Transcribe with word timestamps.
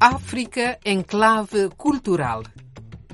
África 0.00 0.78
em 0.84 1.02
clave 1.02 1.70
cultural. 1.76 2.44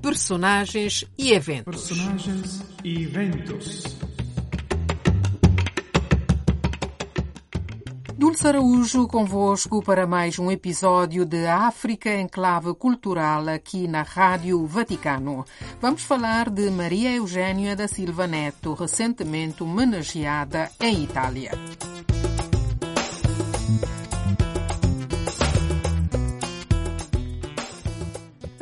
Personagens 0.03 1.03
e 1.17 1.33
eventos. 1.33 1.89
Personagens 1.89 2.63
e 2.85 3.05
eventos. 3.05 3.85
Dulce 8.19 8.47
Araújo 8.47 9.09
convosco 9.09 9.83
para 9.83 10.07
mais 10.07 10.39
um 10.39 10.51
episódio 10.51 11.25
de 11.25 11.47
África 11.47 12.11
em 12.11 12.29
clave 12.29 12.75
cultural 12.75 13.49
aqui 13.49 13.89
na 13.89 14.03
Rádio 14.03 14.67
Vaticano. 14.67 15.47
Vamos 15.81 16.03
falar 16.03 16.51
de 16.51 16.69
Maria 16.69 17.13
Eugênia 17.13 17.75
da 17.75 17.89
Silva 17.89 18.27
Neto, 18.27 18.75
recentemente 18.75 19.63
homenageada 19.63 20.71
em 20.79 21.05
Itália. 21.05 21.53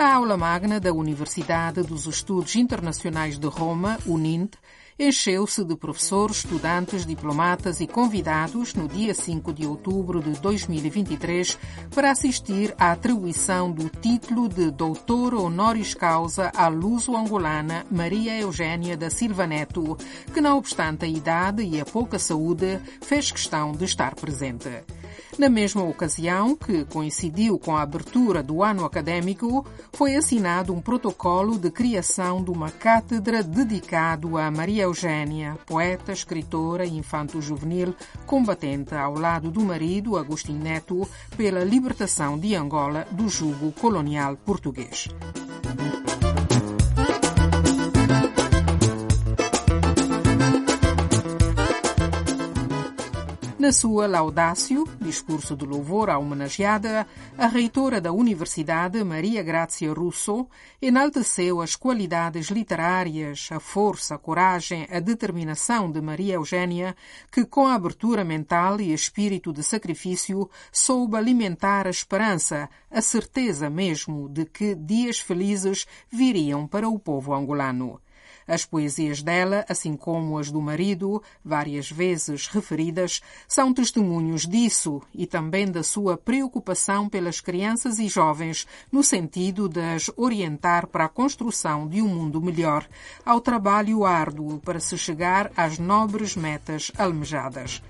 A 0.02 0.14
aula 0.14 0.36
magna 0.36 0.80
da 0.80 0.92
Universidade 0.92 1.80
dos 1.84 2.06
Estudos 2.06 2.56
Internacionais 2.56 3.38
de 3.38 3.46
Roma, 3.46 4.00
UNINT, 4.04 4.56
encheu-se 4.98 5.64
de 5.64 5.76
professores, 5.76 6.38
estudantes, 6.38 7.06
diplomatas 7.06 7.80
e 7.80 7.86
convidados 7.86 8.74
no 8.74 8.88
dia 8.88 9.14
5 9.14 9.52
de 9.52 9.64
outubro 9.64 10.20
de 10.20 10.32
2023 10.40 11.56
para 11.94 12.10
assistir 12.10 12.74
à 12.76 12.90
atribuição 12.90 13.70
do 13.70 13.88
título 13.88 14.48
de 14.48 14.72
doutor 14.72 15.34
honoris 15.34 15.94
causa 15.94 16.50
à 16.52 16.66
luso-angolana 16.66 17.86
Maria 17.88 18.36
Eugênia 18.36 18.96
da 18.96 19.08
Silva 19.08 19.46
Neto, 19.46 19.96
que, 20.34 20.40
não 20.40 20.58
obstante 20.58 21.04
a 21.04 21.08
idade 21.08 21.62
e 21.62 21.80
a 21.80 21.84
pouca 21.84 22.18
saúde, 22.18 22.80
fez 23.00 23.30
questão 23.30 23.70
de 23.70 23.84
estar 23.84 24.16
presente. 24.16 24.68
Na 25.38 25.48
mesma 25.48 25.82
ocasião, 25.82 26.54
que 26.54 26.84
coincidiu 26.84 27.58
com 27.58 27.76
a 27.76 27.82
abertura 27.82 28.42
do 28.42 28.62
ano 28.62 28.84
acadêmico, 28.84 29.66
foi 29.92 30.14
assinado 30.14 30.72
um 30.72 30.80
protocolo 30.80 31.58
de 31.58 31.70
criação 31.70 32.42
de 32.42 32.50
uma 32.50 32.70
cátedra 32.70 33.42
dedicado 33.42 34.36
a 34.36 34.50
Maria 34.50 34.84
Eugênia, 34.84 35.58
poeta, 35.66 36.12
escritora 36.12 36.84
e 36.84 36.96
infanto-juvenil, 36.96 37.94
combatente 38.26 38.94
ao 38.94 39.14
lado 39.14 39.50
do 39.50 39.60
marido, 39.62 40.16
Agostinho 40.16 40.62
Neto, 40.62 41.08
pela 41.36 41.64
libertação 41.64 42.38
de 42.38 42.54
Angola 42.54 43.06
do 43.10 43.28
jugo 43.28 43.72
colonial 43.72 44.36
português. 44.36 45.08
Na 53.62 53.70
sua 53.70 54.08
Laudácio, 54.08 54.88
discurso 55.00 55.54
de 55.54 55.64
louvor 55.64 56.10
à 56.10 56.18
homenageada, 56.18 57.06
a 57.38 57.46
reitora 57.46 58.00
da 58.00 58.10
Universidade, 58.10 59.04
Maria 59.04 59.40
Grazia 59.40 59.92
Russo, 59.92 60.48
enalteceu 60.80 61.60
as 61.60 61.76
qualidades 61.76 62.48
literárias, 62.48 63.48
a 63.52 63.60
força, 63.60 64.16
a 64.16 64.18
coragem, 64.18 64.88
a 64.90 64.98
determinação 64.98 65.92
de 65.92 66.00
Maria 66.00 66.34
Eugênia, 66.34 66.96
que, 67.30 67.44
com 67.44 67.68
abertura 67.68 68.24
mental 68.24 68.80
e 68.80 68.92
espírito 68.92 69.52
de 69.52 69.62
sacrifício, 69.62 70.50
soube 70.72 71.16
alimentar 71.16 71.86
a 71.86 71.90
esperança, 71.90 72.68
a 72.90 73.00
certeza 73.00 73.70
mesmo 73.70 74.28
de 74.28 74.44
que 74.44 74.74
dias 74.74 75.20
felizes 75.20 75.86
viriam 76.10 76.66
para 76.66 76.88
o 76.88 76.98
povo 76.98 77.32
angolano. 77.32 78.00
As 78.46 78.64
poesias 78.64 79.22
dela, 79.22 79.64
assim 79.68 79.96
como 79.96 80.38
as 80.38 80.50
do 80.50 80.60
marido, 80.60 81.22
várias 81.44 81.90
vezes 81.90 82.46
referidas, 82.46 83.20
são 83.46 83.72
testemunhos 83.72 84.46
disso 84.46 85.00
e 85.14 85.26
também 85.26 85.70
da 85.70 85.82
sua 85.82 86.16
preocupação 86.16 87.08
pelas 87.08 87.40
crianças 87.40 87.98
e 87.98 88.08
jovens, 88.08 88.66
no 88.90 89.02
sentido 89.02 89.68
de 89.68 89.80
as 89.80 90.10
orientar 90.16 90.86
para 90.86 91.04
a 91.04 91.08
construção 91.08 91.86
de 91.88 92.02
um 92.02 92.08
mundo 92.08 92.40
melhor, 92.40 92.86
ao 93.24 93.40
trabalho 93.40 94.04
árduo 94.04 94.58
para 94.60 94.80
se 94.80 94.96
chegar 94.98 95.50
às 95.56 95.78
nobres 95.78 96.36
metas 96.36 96.90
almejadas. 96.98 97.82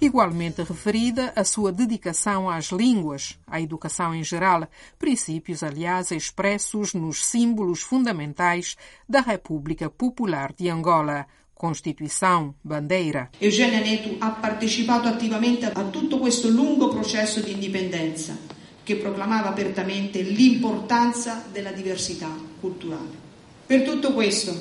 Igualmente 0.00 0.62
referida 0.62 1.32
a 1.34 1.44
sua 1.44 1.72
dedicação 1.72 2.48
às 2.48 2.70
línguas, 2.70 3.38
à 3.46 3.60
educação 3.60 4.14
em 4.14 4.22
geral, 4.22 4.68
princípios, 4.98 5.62
aliás, 5.62 6.10
expressos 6.10 6.94
nos 6.94 7.24
símbolos 7.24 7.82
fundamentais 7.82 8.76
da 9.08 9.20
República 9.20 9.88
Popular 9.88 10.52
de 10.52 10.68
Angola, 10.68 11.26
Costituição, 11.54 12.54
bandeira. 12.62 13.30
Eugenia 13.40 13.80
Neto 13.80 14.16
ha 14.20 14.30
partecipato 14.32 15.08
attivamente 15.08 15.64
a 15.64 15.84
tutto 15.84 16.18
questo 16.18 16.48
lungo 16.48 16.88
processo 16.88 17.40
di 17.40 17.52
indipendenza 17.52 18.36
che 18.84 18.96
proclamava 18.96 19.48
apertamente 19.48 20.20
l'importanza 20.20 21.44
della 21.50 21.72
diversità 21.72 22.28
culturale. 22.60 23.24
Per 23.66 23.82
tutto 23.82 24.12
questo, 24.12 24.54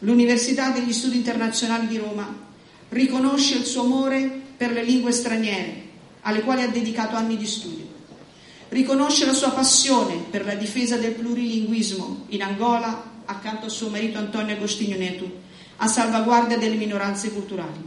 l'Università 0.00 0.70
degli 0.70 0.92
Studi 0.92 1.16
Internazionali 1.16 1.88
di 1.88 1.96
Roma 1.96 2.32
riconosce 2.90 3.56
il 3.56 3.64
suo 3.64 3.82
amore 3.82 4.40
per 4.62 4.70
le 4.70 4.84
lingue 4.84 5.10
straniere, 5.10 5.82
alle 6.20 6.42
quali 6.42 6.62
ha 6.62 6.68
dedicato 6.68 7.16
anni 7.16 7.36
di 7.36 7.48
studio. 7.48 7.84
Riconosce 8.68 9.26
la 9.26 9.32
sua 9.32 9.50
passione 9.50 10.14
per 10.30 10.44
la 10.44 10.54
difesa 10.54 10.96
del 10.96 11.14
plurilinguismo 11.14 12.26
in 12.28 12.42
Angola, 12.42 13.10
accanto 13.24 13.66
a 13.66 13.68
suo 13.68 13.88
marito 13.88 14.18
Antonio 14.18 14.54
Agostinho 14.54 14.96
Neto, 14.96 15.28
a 15.78 15.88
salvaguardia 15.88 16.58
delle 16.58 16.76
minoranze 16.76 17.32
culturali. 17.32 17.84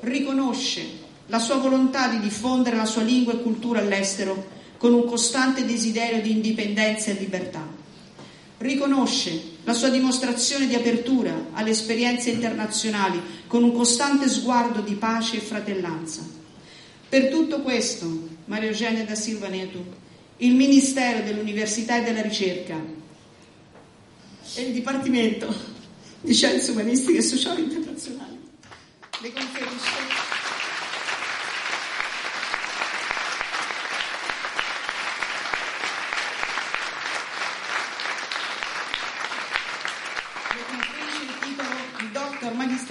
Riconosce 0.00 0.82
la 1.26 1.38
sua 1.38 1.56
volontà 1.56 2.08
di 2.08 2.20
diffondere 2.20 2.76
la 2.76 2.86
sua 2.86 3.02
lingua 3.02 3.34
e 3.34 3.42
cultura 3.42 3.80
all'estero 3.80 4.48
con 4.78 4.94
un 4.94 5.04
costante 5.04 5.66
desiderio 5.66 6.22
di 6.22 6.30
indipendenza 6.30 7.10
e 7.10 7.18
libertà. 7.18 7.68
Riconosce 8.56 9.51
la 9.64 9.74
sua 9.74 9.90
dimostrazione 9.90 10.66
di 10.66 10.74
apertura 10.74 11.48
alle 11.52 11.70
esperienze 11.70 12.30
internazionali 12.30 13.20
con 13.46 13.62
un 13.62 13.72
costante 13.72 14.28
sguardo 14.28 14.80
di 14.80 14.94
pace 14.94 15.36
e 15.36 15.40
fratellanza. 15.40 16.26
Per 17.08 17.28
tutto 17.28 17.60
questo, 17.60 18.28
Maria 18.46 18.68
Eugenia 18.68 19.04
da 19.04 19.14
Silva 19.14 19.48
Neto, 19.48 20.00
il 20.38 20.54
Ministero 20.54 21.22
dell'Università 21.22 21.98
e 21.98 22.02
della 22.02 22.22
Ricerca 22.22 22.76
e 24.54 24.62
il 24.62 24.72
Dipartimento 24.72 25.54
di 26.20 26.34
Scienze 26.34 26.70
Umanistiche 26.70 27.18
e 27.18 27.22
Sociali 27.22 27.62
Internazionali 27.62 28.40
le 29.20 29.32
conferisce 29.32 30.41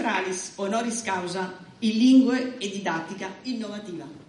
Magistralis 0.01 0.53
Honoris 0.55 1.03
Causa 1.03 1.53
in 1.79 1.97
Lingue 1.97 2.57
e 2.57 2.69
Didattica 2.69 3.29
Innovativa. 3.43 4.20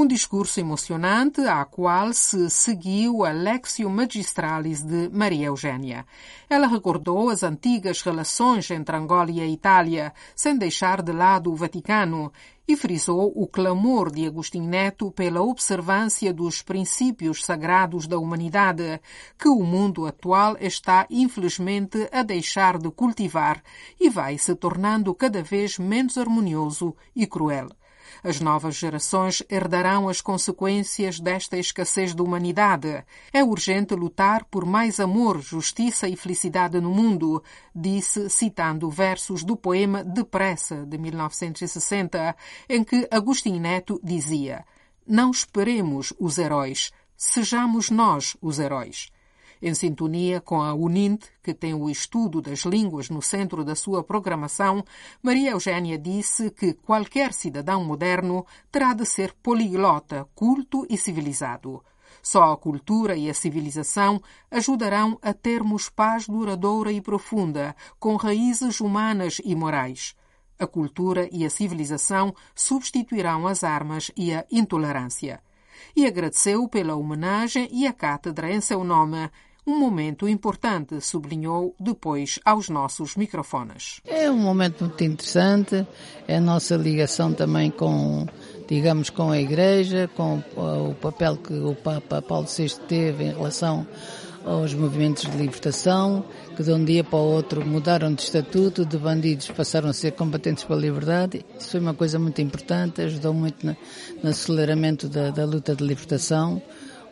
Um 0.00 0.06
discurso 0.06 0.58
emocionante 0.58 1.42
a 1.42 1.62
qual 1.66 2.14
se 2.14 2.48
seguiu 2.48 3.22
a 3.22 3.32
Lexio 3.32 3.90
Magistralis 3.90 4.82
de 4.82 5.10
Maria 5.10 5.48
Eugênia. 5.48 6.06
Ela 6.48 6.66
recordou 6.66 7.28
as 7.28 7.42
antigas 7.42 8.00
relações 8.00 8.70
entre 8.70 8.96
Angola 8.96 9.30
e 9.30 9.42
a 9.42 9.46
Itália, 9.46 10.14
sem 10.34 10.56
deixar 10.56 11.02
de 11.02 11.12
lado 11.12 11.52
o 11.52 11.54
Vaticano, 11.54 12.32
e 12.66 12.74
frisou 12.76 13.30
o 13.36 13.46
clamor 13.46 14.10
de 14.10 14.26
Agostinho 14.26 14.70
Neto 14.70 15.10
pela 15.10 15.42
observância 15.42 16.32
dos 16.32 16.62
princípios 16.62 17.44
sagrados 17.44 18.06
da 18.06 18.18
humanidade, 18.18 19.02
que 19.38 19.50
o 19.50 19.62
mundo 19.62 20.06
atual 20.06 20.56
está 20.58 21.06
infelizmente 21.10 22.08
a 22.10 22.22
deixar 22.22 22.78
de 22.78 22.90
cultivar 22.90 23.62
e 24.00 24.08
vai 24.08 24.38
se 24.38 24.54
tornando 24.54 25.14
cada 25.14 25.42
vez 25.42 25.78
menos 25.78 26.16
harmonioso 26.16 26.96
e 27.14 27.26
cruel. 27.26 27.68
As 28.22 28.40
novas 28.40 28.76
gerações 28.76 29.42
herdarão 29.48 30.08
as 30.08 30.20
consequências 30.20 31.18
desta 31.18 31.56
escassez 31.56 32.14
de 32.14 32.22
humanidade. 32.22 33.04
É 33.32 33.42
urgente 33.42 33.94
lutar 33.94 34.44
por 34.44 34.66
mais 34.66 35.00
amor, 35.00 35.40
justiça 35.40 36.08
e 36.08 36.16
felicidade 36.16 36.80
no 36.80 36.90
mundo, 36.90 37.42
disse 37.74 38.28
citando 38.28 38.90
versos 38.90 39.42
do 39.42 39.56
poema 39.56 40.04
Depressa, 40.04 40.84
de 40.86 40.98
1960, 40.98 42.36
em 42.68 42.84
que 42.84 43.08
Agostinho 43.10 43.60
Neto 43.60 44.00
dizia: 44.02 44.64
Não 45.06 45.30
esperemos 45.30 46.12
os 46.18 46.38
heróis, 46.38 46.92
sejamos 47.16 47.90
nós 47.90 48.36
os 48.42 48.58
heróis. 48.58 49.10
Em 49.62 49.74
sintonia 49.74 50.40
com 50.40 50.62
a 50.62 50.72
UNINT, 50.72 51.22
que 51.42 51.52
tem 51.52 51.74
o 51.74 51.90
estudo 51.90 52.40
das 52.40 52.60
línguas 52.60 53.10
no 53.10 53.20
centro 53.20 53.62
da 53.62 53.74
sua 53.74 54.02
programação, 54.02 54.82
Maria 55.22 55.50
Eugênia 55.50 55.98
disse 55.98 56.50
que 56.50 56.72
qualquer 56.72 57.34
cidadão 57.34 57.84
moderno 57.84 58.46
terá 58.72 58.94
de 58.94 59.04
ser 59.04 59.34
poliglota, 59.42 60.26
culto 60.34 60.86
e 60.88 60.96
civilizado. 60.96 61.84
Só 62.22 62.52
a 62.52 62.56
cultura 62.56 63.16
e 63.16 63.28
a 63.28 63.34
civilização 63.34 64.22
ajudarão 64.50 65.18
a 65.20 65.34
termos 65.34 65.90
paz 65.90 66.26
duradoura 66.26 66.90
e 66.90 67.00
profunda, 67.00 67.76
com 67.98 68.16
raízes 68.16 68.80
humanas 68.80 69.42
e 69.44 69.54
morais. 69.54 70.14
A 70.58 70.66
cultura 70.66 71.28
e 71.30 71.44
a 71.44 71.50
civilização 71.50 72.34
substituirão 72.54 73.46
as 73.46 73.62
armas 73.62 74.10
e 74.16 74.32
a 74.32 74.44
intolerância. 74.50 75.42
E 75.94 76.06
agradeceu 76.06 76.66
pela 76.68 76.94
homenagem 76.94 77.68
e 77.70 77.86
a 77.86 77.92
cátedra 77.92 78.50
em 78.50 78.60
seu 78.60 78.84
nome 78.84 79.30
um 79.70 79.78
momento 79.78 80.28
importante, 80.28 81.00
sublinhou 81.00 81.76
depois 81.78 82.40
aos 82.44 82.68
nossos 82.68 83.14
microfones. 83.14 84.00
É 84.04 84.28
um 84.28 84.36
momento 84.36 84.84
muito 84.84 85.04
interessante, 85.04 85.86
é 86.26 86.36
a 86.36 86.40
nossa 86.40 86.74
ligação 86.74 87.32
também 87.32 87.70
com, 87.70 88.26
digamos, 88.68 89.10
com 89.10 89.30
a 89.30 89.38
Igreja, 89.38 90.10
com 90.16 90.42
o 90.56 90.94
papel 90.94 91.36
que 91.36 91.54
o 91.54 91.76
Papa 91.76 92.20
Paulo 92.20 92.48
VI 92.48 92.68
teve 92.88 93.24
em 93.24 93.32
relação 93.32 93.86
aos 94.44 94.74
movimentos 94.74 95.30
de 95.30 95.36
libertação, 95.36 96.24
que 96.56 96.64
de 96.64 96.72
um 96.72 96.84
dia 96.84 97.04
para 97.04 97.18
o 97.18 97.22
outro 97.22 97.64
mudaram 97.64 98.12
de 98.12 98.22
estatuto, 98.22 98.84
de 98.84 98.98
bandidos 98.98 99.50
passaram 99.50 99.90
a 99.90 99.92
ser 99.92 100.12
combatentes 100.12 100.64
pela 100.64 100.80
liberdade. 100.80 101.44
Isso 101.58 101.70
foi 101.70 101.80
uma 101.80 101.94
coisa 101.94 102.18
muito 102.18 102.40
importante, 102.40 103.02
ajudou 103.02 103.32
muito 103.32 103.64
no, 103.64 103.76
aceleramento 104.28 105.08
da, 105.08 105.30
da 105.30 105.44
luta 105.44 105.76
de 105.76 105.84
libertação. 105.84 106.60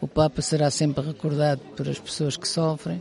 O 0.01 0.07
Papa 0.07 0.41
será 0.41 0.71
sempre 0.71 1.05
recordado 1.05 1.61
por 1.77 1.89
as 1.89 1.99
pessoas 1.99 2.37
que 2.37 2.47
sofrem. 2.47 3.01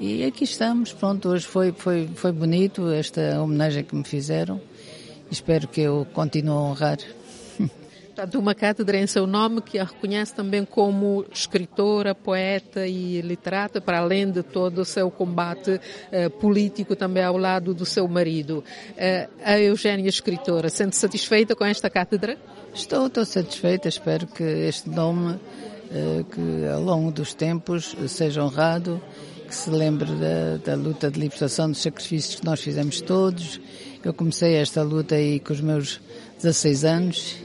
E 0.00 0.24
aqui 0.24 0.44
estamos, 0.44 0.92
pronto, 0.92 1.28
hoje 1.28 1.46
foi, 1.46 1.72
foi, 1.72 2.08
foi 2.14 2.32
bonito 2.32 2.90
esta 2.90 3.40
homenagem 3.40 3.84
que 3.84 3.94
me 3.94 4.04
fizeram. 4.04 4.60
Espero 5.30 5.68
que 5.68 5.80
eu 5.80 6.06
continue 6.12 6.50
a 6.50 6.54
honrar. 6.54 6.98
Portanto, 8.14 8.38
uma 8.38 8.54
cátedra 8.54 8.96
em 8.96 9.08
seu 9.08 9.26
nome 9.26 9.60
que 9.60 9.76
a 9.76 9.82
reconhece 9.82 10.32
também 10.32 10.64
como 10.64 11.24
escritora, 11.32 12.14
poeta 12.14 12.86
e 12.86 13.20
literata, 13.20 13.80
para 13.80 13.98
além 13.98 14.30
de 14.30 14.40
todo 14.42 14.82
o 14.82 14.84
seu 14.84 15.10
combate 15.10 15.80
eh, 16.12 16.28
político 16.28 16.94
também 16.94 17.24
ao 17.24 17.36
lado 17.36 17.74
do 17.74 17.84
seu 17.84 18.06
marido. 18.06 18.62
Eh, 18.96 19.28
a 19.44 19.58
Eugénia, 19.58 20.08
escritora, 20.08 20.68
sente 20.68 20.94
satisfeita 20.94 21.56
com 21.56 21.64
esta 21.64 21.90
cátedra? 21.90 22.38
Estou, 22.72 23.08
estou 23.08 23.24
satisfeita, 23.24 23.88
espero 23.88 24.28
que 24.28 24.44
este 24.44 24.88
nome 24.88 25.40
que 26.30 26.68
ao 26.72 26.82
longo 26.82 27.10
dos 27.10 27.34
tempos 27.34 27.94
seja 28.08 28.42
honrado, 28.42 29.00
que 29.46 29.54
se 29.54 29.70
lembre 29.70 30.10
da, 30.14 30.56
da, 30.64 30.74
luta 30.74 31.10
de 31.10 31.20
libertação, 31.20 31.70
dos 31.70 31.82
sacrifícios 31.82 32.40
que 32.40 32.44
nós 32.44 32.60
fizemos 32.60 33.00
todos. 33.00 33.60
Eu 34.02 34.12
comecei 34.12 34.54
esta 34.54 34.82
luta 34.82 35.14
aí 35.14 35.38
com 35.38 35.52
os 35.52 35.60
meus 35.60 36.00
16 36.38 36.84
anos 36.84 37.36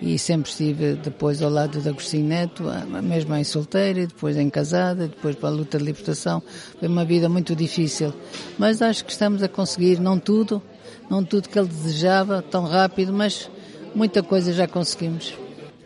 e 0.00 0.18
sempre 0.18 0.50
estive 0.50 0.94
depois 0.94 1.40
ao 1.40 1.48
lado 1.48 1.80
de 1.80 1.88
Agostinho 1.88 2.26
Neto, 2.26 2.64
mesmo 3.02 3.34
em 3.36 3.44
solteira, 3.44 4.04
depois 4.04 4.36
em 4.36 4.50
casada, 4.50 5.06
depois 5.06 5.36
para 5.36 5.48
a 5.48 5.52
luta 5.52 5.78
de 5.78 5.84
libertação. 5.84 6.42
Foi 6.78 6.88
uma 6.88 7.04
vida 7.04 7.28
muito 7.28 7.54
difícil, 7.54 8.12
mas 8.58 8.82
acho 8.82 9.04
que 9.04 9.12
estamos 9.12 9.42
a 9.42 9.48
conseguir, 9.48 10.00
não 10.00 10.18
tudo, 10.18 10.60
não 11.08 11.24
tudo 11.24 11.48
que 11.48 11.56
ele 11.56 11.68
desejava 11.68 12.42
tão 12.42 12.64
rápido, 12.64 13.12
mas 13.12 13.48
muita 13.94 14.22
coisa 14.22 14.52
já 14.52 14.66
conseguimos. 14.66 15.34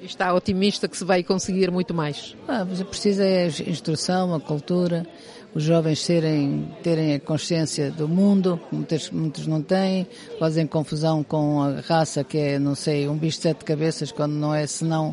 Está 0.06 0.32
otimista 0.32 0.86
que 0.86 0.96
se 0.96 1.04
vai 1.04 1.24
conseguir 1.24 1.70
muito 1.70 1.92
mais? 1.92 2.36
Ah, 2.46 2.64
precisa 2.88 3.24
é 3.24 3.44
a 3.44 3.48
instrução, 3.68 4.32
a 4.34 4.40
cultura, 4.40 5.04
os 5.52 5.64
jovens 5.64 6.00
serem, 6.00 6.70
terem 6.80 7.14
a 7.14 7.20
consciência 7.20 7.90
do 7.90 8.08
mundo, 8.08 8.60
muitos, 8.70 9.10
muitos 9.10 9.48
não 9.48 9.60
têm, 9.60 10.06
fazem 10.38 10.64
confusão 10.64 11.24
com 11.24 11.60
a 11.60 11.80
raça 11.80 12.22
que 12.22 12.38
é, 12.38 12.58
não 12.58 12.76
sei, 12.76 13.08
um 13.08 13.16
bicho 13.16 13.38
de 13.38 13.42
sete 13.42 13.64
cabeças, 13.64 14.12
quando 14.12 14.34
não 14.34 14.54
é 14.54 14.64
senão 14.66 15.12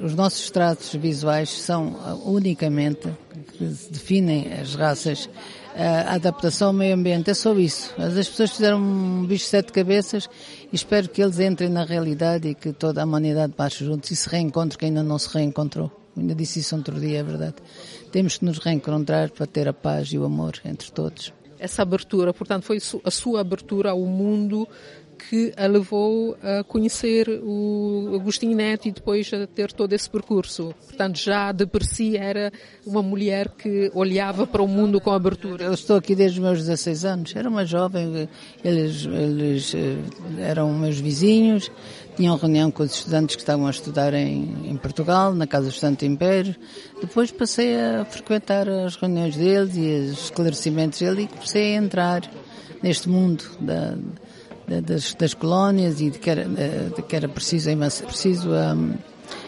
os 0.00 0.14
nossos 0.14 0.50
traços 0.50 0.92
visuais 0.94 1.48
são 1.50 1.96
unicamente 2.24 3.08
que 3.56 3.64
definem 3.90 4.52
as 4.60 4.74
raças 4.74 5.28
a 5.74 6.14
adaptação 6.14 6.68
ao 6.68 6.74
meio 6.74 6.94
ambiente, 6.94 7.30
é 7.30 7.34
só 7.34 7.54
isso. 7.54 7.94
As 7.96 8.28
pessoas 8.28 8.50
fizeram 8.50 8.78
um 8.78 9.24
bicho 9.24 9.44
de 9.44 9.50
sete 9.50 9.72
cabeças 9.72 10.28
espero 10.72 11.08
que 11.08 11.22
eles 11.22 11.38
entrem 11.38 11.68
na 11.68 11.84
realidade 11.84 12.48
e 12.48 12.54
que 12.54 12.72
toda 12.72 13.02
a 13.02 13.04
humanidade 13.04 13.52
passe 13.52 13.84
juntos 13.84 14.10
e 14.10 14.16
se 14.16 14.28
reencontre 14.28 14.78
quem 14.78 14.88
ainda 14.88 15.02
não 15.02 15.18
se 15.18 15.28
reencontrou. 15.28 15.90
Ainda 16.16 16.34
disse 16.34 16.60
isso 16.60 16.76
outro 16.76 16.98
dia, 16.98 17.20
é 17.20 17.22
verdade. 17.22 17.56
Temos 18.10 18.38
que 18.38 18.44
nos 18.44 18.58
reencontrar 18.58 19.30
para 19.30 19.46
ter 19.46 19.68
a 19.68 19.72
paz 19.72 20.08
e 20.08 20.18
o 20.18 20.24
amor 20.24 20.54
entre 20.64 20.90
todos. 20.90 21.32
Essa 21.58 21.82
abertura, 21.82 22.34
portanto, 22.34 22.64
foi 22.64 22.78
a 23.04 23.10
sua 23.10 23.40
abertura 23.40 23.90
ao 23.90 24.00
mundo 24.00 24.68
que 25.18 25.52
a 25.56 25.66
levou 25.66 26.36
a 26.42 26.64
conhecer 26.64 27.28
o 27.42 28.14
Agostinho 28.14 28.56
Neto 28.56 28.88
e 28.88 28.92
depois 28.92 29.30
a 29.32 29.46
ter 29.46 29.72
todo 29.72 29.92
esse 29.92 30.08
percurso. 30.08 30.74
Portanto, 30.86 31.18
já 31.18 31.52
de 31.52 31.66
per 31.66 31.84
si 31.84 32.16
era 32.16 32.52
uma 32.86 33.02
mulher 33.02 33.48
que 33.50 33.90
olhava 33.94 34.46
para 34.46 34.62
o 34.62 34.68
mundo 34.68 35.00
com 35.00 35.10
abertura. 35.10 35.64
Eu 35.64 35.74
estou 35.74 35.96
aqui 35.96 36.14
desde 36.14 36.38
os 36.38 36.44
meus 36.44 36.58
16 36.58 37.04
anos. 37.04 37.36
Era 37.36 37.48
uma 37.48 37.64
jovem, 37.64 38.28
eles, 38.64 39.06
eles 39.06 39.74
eh, 39.74 39.98
eram 40.40 40.72
meus 40.72 40.98
vizinhos, 40.98 41.70
tinham 42.16 42.36
reunião 42.36 42.70
com 42.70 42.82
os 42.82 42.94
estudantes 42.94 43.36
que 43.36 43.42
estavam 43.42 43.66
a 43.66 43.70
estudar 43.70 44.12
em, 44.14 44.70
em 44.70 44.76
Portugal, 44.76 45.34
na 45.34 45.46
Casa 45.46 45.66
do 45.66 45.72
Estudante 45.72 46.04
Império. 46.04 46.54
Depois 47.00 47.30
passei 47.30 47.74
a 47.80 48.04
frequentar 48.04 48.68
as 48.68 48.96
reuniões 48.96 49.36
deles 49.36 49.76
e 49.76 50.10
os 50.10 50.24
esclarecimentos 50.24 50.98
dele 50.98 51.22
e 51.22 51.26
comecei 51.26 51.74
a 51.74 51.78
entrar 51.78 52.30
neste 52.82 53.08
mundo 53.08 53.44
da, 53.60 53.96
das, 54.80 55.14
das 55.14 55.34
colónias 55.34 56.00
e 56.00 56.10
de 56.10 56.18
que 56.18 56.30
era, 56.30 56.44
de 56.44 57.02
que 57.02 57.16
era 57.16 57.28
preciso, 57.28 57.68
preciso 58.06 58.50
um, 58.50 58.94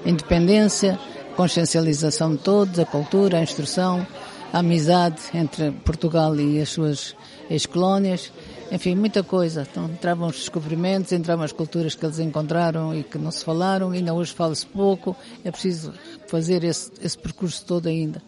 a 0.05 0.09
independência, 0.09 0.99
a 1.33 1.35
consciencialização 1.37 2.35
de 2.35 2.43
todos, 2.43 2.79
a 2.79 2.85
cultura, 2.85 3.39
a 3.39 3.43
instrução, 3.43 4.07
a 4.53 4.59
amizade 4.59 5.21
entre 5.35 5.71
Portugal 5.85 6.37
e 6.37 6.61
as 6.61 6.69
suas 6.69 7.17
ex-colónias, 7.51 8.33
enfim, 8.71 8.95
muita 8.95 9.23
coisa. 9.23 9.67
Então, 9.71 9.87
entravam 9.87 10.29
os 10.29 10.37
descobrimentos, 10.37 11.13
entravam 11.13 11.45
as 11.45 11.53
culturas 11.53 11.95
que 11.95 12.05
eles 12.05 12.19
encontraram 12.19 12.95
e 12.95 13.03
que 13.03 13.19
não 13.19 13.31
se 13.31 13.45
falaram, 13.45 13.91
ainda 13.91 14.15
hoje 14.15 14.33
fala-se 14.33 14.67
pouco, 14.67 15.17
é 15.45 15.51
preciso 15.51 15.93
fazer 16.29 16.65
esse, 16.65 16.91
esse 17.03 17.19
percurso 17.19 17.65
todo 17.65 17.89
ainda. 17.89 18.23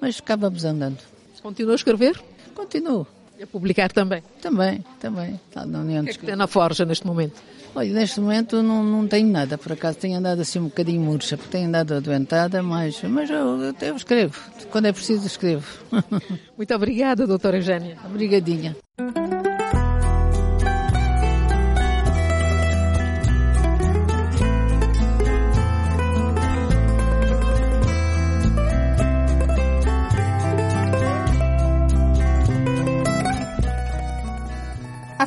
Mas 0.00 0.18
acabamos 0.18 0.64
andando. 0.64 0.98
Continua 1.42 1.72
a 1.72 1.76
escrever? 1.76 2.20
Continuo. 2.54 3.06
E 3.40 3.42
a 3.42 3.46
publicar 3.46 3.90
também? 3.90 4.22
Também, 4.42 4.84
também. 5.00 5.40
Está 5.48 5.64
na 5.64 5.80
União 5.80 6.02
o 6.02 6.04
que 6.04 6.10
é 6.10 6.12
que 6.12 6.26
tem 6.26 6.36
na 6.36 6.46
Forja 6.46 6.84
neste 6.84 7.06
momento? 7.06 7.40
Olha, 7.74 7.90
neste 7.90 8.20
momento 8.20 8.62
não, 8.62 8.84
não 8.84 9.08
tenho 9.08 9.28
nada, 9.28 9.56
por 9.56 9.72
acaso 9.72 9.96
tenho 9.96 10.18
andado 10.18 10.42
assim 10.42 10.58
um 10.58 10.64
bocadinho 10.64 11.00
murcha, 11.00 11.38
porque 11.38 11.52
tenho 11.52 11.66
andado 11.66 11.94
adoentada, 11.94 12.62
mas, 12.62 13.02
mas 13.02 13.30
eu, 13.30 13.72
eu 13.80 13.96
escrevo. 13.96 14.38
Quando 14.70 14.86
é 14.86 14.92
preciso, 14.92 15.26
escrevo. 15.26 15.66
Muito 16.54 16.74
obrigada, 16.74 17.26
doutora 17.26 17.56
Eugénia. 17.56 17.96
Obrigadinha. 18.04 18.76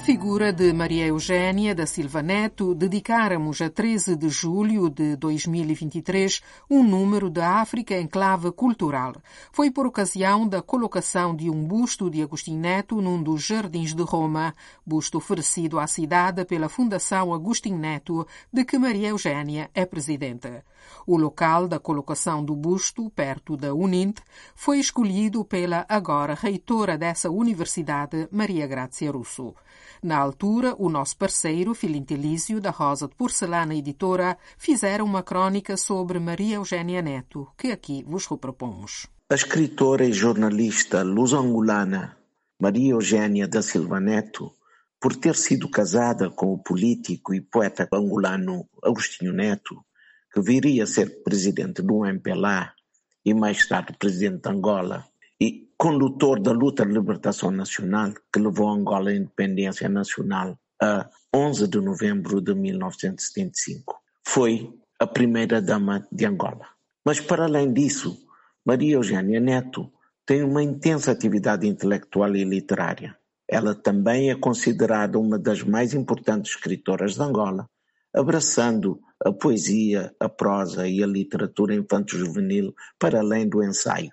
Figura 0.04 0.52
de 0.52 0.74
Maria 0.74 1.08
Eugênia 1.08 1.74
da 1.74 1.86
Silva 1.86 2.22
Neto, 2.22 2.76
dedicáramos 2.76 3.62
a 3.62 3.70
13 3.70 4.18
de 4.18 4.28
julho 4.28 4.90
de 4.90 5.16
2023 5.16 6.42
um 6.70 6.84
número 6.84 7.30
da 7.30 7.62
África 7.62 7.96
em 7.96 8.06
clave 8.06 8.52
cultural. 8.52 9.16
Foi 9.54 9.72
por 9.72 9.88
ocasião 9.88 10.46
da 10.46 10.62
colocação 10.62 11.34
de 11.34 11.50
um 11.50 11.64
busto 11.64 12.10
de 12.10 12.22
Agostinho 12.22 12.60
Neto 12.60 13.02
num 13.02 13.24
dos 13.24 13.44
jardins 13.44 13.94
de 13.94 14.04
Roma, 14.04 14.54
busto 14.86 15.20
oferecido 15.20 15.80
à 15.80 15.88
cidade 15.88 16.44
pela 16.44 16.68
Fundação 16.68 17.34
Agostinho 17.34 17.78
Neto, 17.78 18.28
de 18.52 18.66
que 18.66 18.78
Maria 18.78 19.08
Eugênia 19.08 19.70
é 19.74 19.86
presidente. 19.86 20.64
O 21.06 21.18
local 21.18 21.68
da 21.68 21.80
colocação 21.80 22.44
do 22.44 22.56
busto, 22.56 23.10
perto 23.10 23.58
da 23.58 23.74
Unint, 23.74 24.20
foi 24.56 24.80
escolhido 24.80 25.44
pela 25.44 25.86
agora 25.90 26.34
reitora 26.34 26.98
dessa 26.98 27.30
universidade, 27.30 28.28
Maria 28.32 28.66
Grazia 28.68 29.12
Russo. 29.12 29.54
Na 30.02 30.18
altura, 30.18 30.76
o 30.78 30.90
nosso 30.90 31.18
parceiro, 31.18 31.74
Filintelísio, 31.74 32.60
da 32.60 32.72
Rosa 32.72 33.08
de 33.08 33.16
Porcelana 33.16 33.76
Editora, 33.76 34.38
fizeram 34.58 35.06
uma 35.06 35.24
crônica 35.24 35.78
sobre 35.78 36.20
Maria 36.20 36.56
Eugênia 36.56 37.02
Neto, 37.02 37.48
que 37.58 37.72
aqui 37.72 38.04
vos 38.08 38.26
repropomos. 38.28 39.08
A 39.30 39.36
escritora 39.36 40.06
e 40.06 40.14
jornalista 40.14 41.02
luso-angolana 41.04 42.18
Maria 42.60 42.92
Eugênia 42.92 43.48
da 43.48 43.62
Silva 43.62 44.00
Neto, 44.00 44.52
por 45.02 45.16
ter 45.16 45.36
sido 45.36 45.68
casada 45.68 46.30
com 46.30 46.54
o 46.54 46.58
político 46.58 47.34
e 47.34 47.42
poeta 47.42 47.88
angolano 47.92 48.66
Agostinho 48.82 49.34
Neto, 49.34 49.84
que 50.34 50.42
viria 50.42 50.84
a 50.84 50.88
ser 50.88 51.24
presidente 51.24 51.82
do 51.82 52.06
MPLA 52.06 52.74
e 53.24 53.34
mais 53.34 53.68
tarde 53.68 53.94
presidente 53.98 54.42
de 54.42 54.50
Angola, 54.50 55.06
e 55.40 55.70
condutor 55.78 56.40
da 56.42 56.52
luta 56.52 56.86
de 56.86 56.92
libertação 56.92 57.52
nacional 57.52 58.14
que 58.32 58.40
levou 58.40 58.70
Angola 58.70 59.12
à 59.12 59.16
independência 59.16 59.88
nacional 59.88 60.58
a 60.82 61.10
11 61.34 61.68
de 61.68 61.80
novembro 61.80 62.42
de 62.42 62.54
1975. 62.54 64.02
Foi 64.26 64.74
a 65.00 65.08
primeira 65.08 65.62
dama 65.62 66.06
de 66.12 66.26
Angola. 66.26 66.68
Mas 67.06 67.20
para 67.20 67.46
além 67.46 67.72
disso, 67.72 68.26
Maria 68.66 68.96
Eugênia 68.96 69.40
Neto 69.40 69.92
tem 70.26 70.42
uma 70.42 70.64
intensa 70.64 71.12
atividade 71.12 71.68
intelectual 71.68 72.36
e 72.36 72.44
literária. 72.44 73.18
Ela 73.48 73.76
também 73.76 74.32
é 74.32 74.36
considerada 74.36 75.20
uma 75.20 75.38
das 75.38 75.64
mais 75.64 75.94
importantes 75.94 76.56
escritoras 76.56 77.16
de 77.16 77.22
Angola, 77.22 77.70
abraçando 78.14 79.00
a 79.24 79.32
poesia, 79.32 80.14
a 80.20 80.30
prosa 80.30 80.88
e 80.88 81.04
a 81.04 81.08
literatura 81.08 81.74
infanto-juvenil 81.74 82.74
para 83.00 83.20
além 83.20 83.48
do 83.48 83.64
ensaio. 83.64 84.12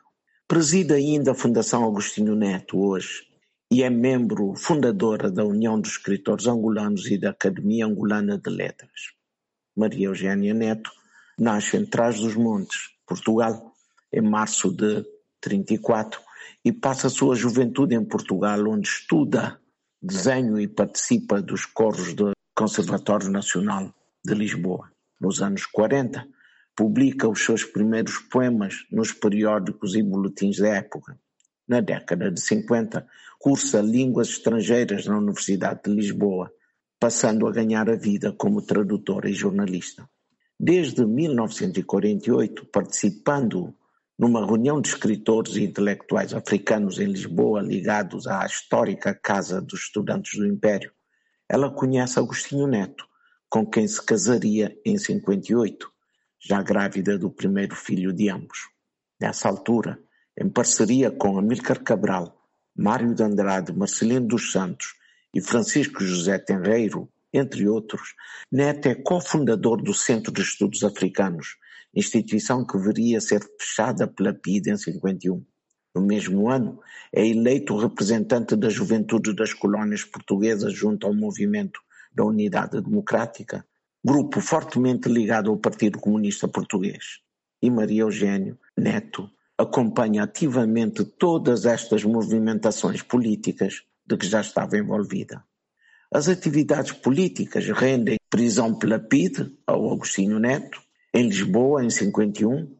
Preside 0.48 0.94
ainda 0.94 1.32
a 1.32 1.34
Fundação 1.34 1.84
Agostinho 1.84 2.34
Neto 2.34 2.78
hoje 2.80 3.24
e 3.70 3.82
é 3.82 3.90
membro 3.90 4.54
fundadora 4.56 5.30
da 5.30 5.44
União 5.44 5.80
dos 5.80 5.92
Escritores 5.92 6.46
Angolanos 6.46 7.06
e 7.06 7.18
da 7.18 7.30
Academia 7.30 7.86
Angolana 7.86 8.38
de 8.38 8.50
Letras. 8.50 9.12
Maria 9.76 10.06
Eugênia 10.06 10.54
Neto 10.54 10.90
nasce 11.38 11.76
em 11.76 11.86
Trás-dos-Montes, 11.86 12.90
Portugal, 13.06 13.72
em 14.12 14.20
março 14.20 14.72
de 14.72 15.04
34 15.40 16.20
e 16.64 16.72
passa 16.72 17.06
a 17.06 17.10
sua 17.10 17.34
juventude 17.34 17.94
em 17.94 18.04
Portugal, 18.04 18.68
onde 18.68 18.88
estuda 18.88 19.60
desenho 20.02 20.58
e 20.58 20.66
participa 20.66 21.40
dos 21.40 21.64
coros 21.64 22.14
do 22.14 22.32
Conservatório 22.60 23.30
Nacional 23.30 23.90
de 24.22 24.34
Lisboa. 24.34 24.92
Nos 25.18 25.40
anos 25.40 25.64
40, 25.64 26.28
publica 26.76 27.26
os 27.26 27.42
seus 27.42 27.64
primeiros 27.64 28.18
poemas 28.18 28.84
nos 28.92 29.12
periódicos 29.12 29.94
e 29.94 30.02
boletins 30.02 30.58
da 30.58 30.68
época. 30.68 31.18
Na 31.66 31.80
década 31.80 32.30
de 32.30 32.38
50, 32.38 33.08
cursa 33.38 33.80
línguas 33.80 34.28
estrangeiras 34.28 35.06
na 35.06 35.16
Universidade 35.16 35.84
de 35.86 35.90
Lisboa, 35.90 36.52
passando 36.98 37.46
a 37.46 37.50
ganhar 37.50 37.88
a 37.88 37.96
vida 37.96 38.30
como 38.36 38.60
tradutora 38.60 39.30
e 39.30 39.32
jornalista. 39.32 40.06
Desde 40.58 41.06
1948, 41.06 42.66
participando 42.66 43.74
numa 44.18 44.44
reunião 44.44 44.82
de 44.82 44.88
escritores 44.90 45.56
e 45.56 45.64
intelectuais 45.64 46.34
africanos 46.34 46.98
em 46.98 47.06
Lisboa 47.06 47.62
ligados 47.62 48.26
à 48.26 48.44
histórica 48.44 49.14
Casa 49.14 49.62
dos 49.62 49.84
Estudantes 49.84 50.38
do 50.38 50.46
Império, 50.46 50.92
ela 51.50 51.68
conhece 51.68 52.16
Agostinho 52.16 52.68
Neto, 52.68 53.04
com 53.48 53.66
quem 53.66 53.86
se 53.88 54.00
casaria 54.00 54.78
em 54.86 54.96
58, 54.96 55.90
já 56.38 56.62
grávida 56.62 57.18
do 57.18 57.28
primeiro 57.28 57.74
filho 57.74 58.12
de 58.12 58.30
ambos. 58.30 58.68
Nessa 59.20 59.48
altura, 59.48 59.98
em 60.38 60.48
parceria 60.48 61.10
com 61.10 61.36
Amílcar 61.36 61.82
Cabral, 61.82 62.40
Mário 62.76 63.12
de 63.16 63.24
Andrade, 63.24 63.72
Marcelino 63.72 64.28
dos 64.28 64.52
Santos 64.52 64.94
e 65.34 65.40
Francisco 65.40 66.04
José 66.04 66.38
Tenreiro, 66.38 67.10
entre 67.32 67.68
outros, 67.68 68.14
Neto 68.50 68.86
é 68.86 68.94
cofundador 68.94 69.82
do 69.82 69.92
Centro 69.92 70.32
de 70.32 70.42
Estudos 70.42 70.84
Africanos, 70.84 71.56
instituição 71.92 72.64
que 72.64 72.78
viria 72.78 73.20
ser 73.20 73.40
fechada 73.58 74.06
pela 74.06 74.32
PIDE 74.32 74.70
em 74.70 74.76
51. 74.76 75.44
No 75.94 76.02
mesmo 76.02 76.48
ano, 76.48 76.80
é 77.12 77.26
eleito 77.26 77.76
representante 77.76 78.54
da 78.54 78.68
juventude 78.68 79.34
das 79.34 79.52
colónias 79.52 80.04
portuguesas 80.04 80.72
junto 80.72 81.06
ao 81.06 81.14
movimento 81.14 81.80
da 82.12 82.24
Unidade 82.24 82.80
Democrática, 82.80 83.66
grupo 84.04 84.40
fortemente 84.40 85.08
ligado 85.08 85.50
ao 85.50 85.56
Partido 85.56 85.98
Comunista 85.98 86.46
Português. 86.46 87.20
E 87.62 87.68
Maria 87.70 88.02
Eugênio 88.02 88.58
Neto 88.76 89.28
acompanha 89.58 90.22
ativamente 90.22 91.04
todas 91.04 91.66
estas 91.66 92.04
movimentações 92.04 93.02
políticas 93.02 93.82
de 94.06 94.16
que 94.16 94.26
já 94.26 94.40
estava 94.40 94.78
envolvida. 94.78 95.44
As 96.12 96.28
atividades 96.28 96.92
políticas 96.92 97.68
rendem 97.68 98.18
prisão 98.28 98.74
pela 98.74 98.98
PIDE 98.98 99.56
ao 99.66 99.92
Agostinho 99.92 100.38
Neto, 100.38 100.80
em 101.12 101.28
Lisboa, 101.28 101.84
em 101.84 101.90
51. 101.90 102.79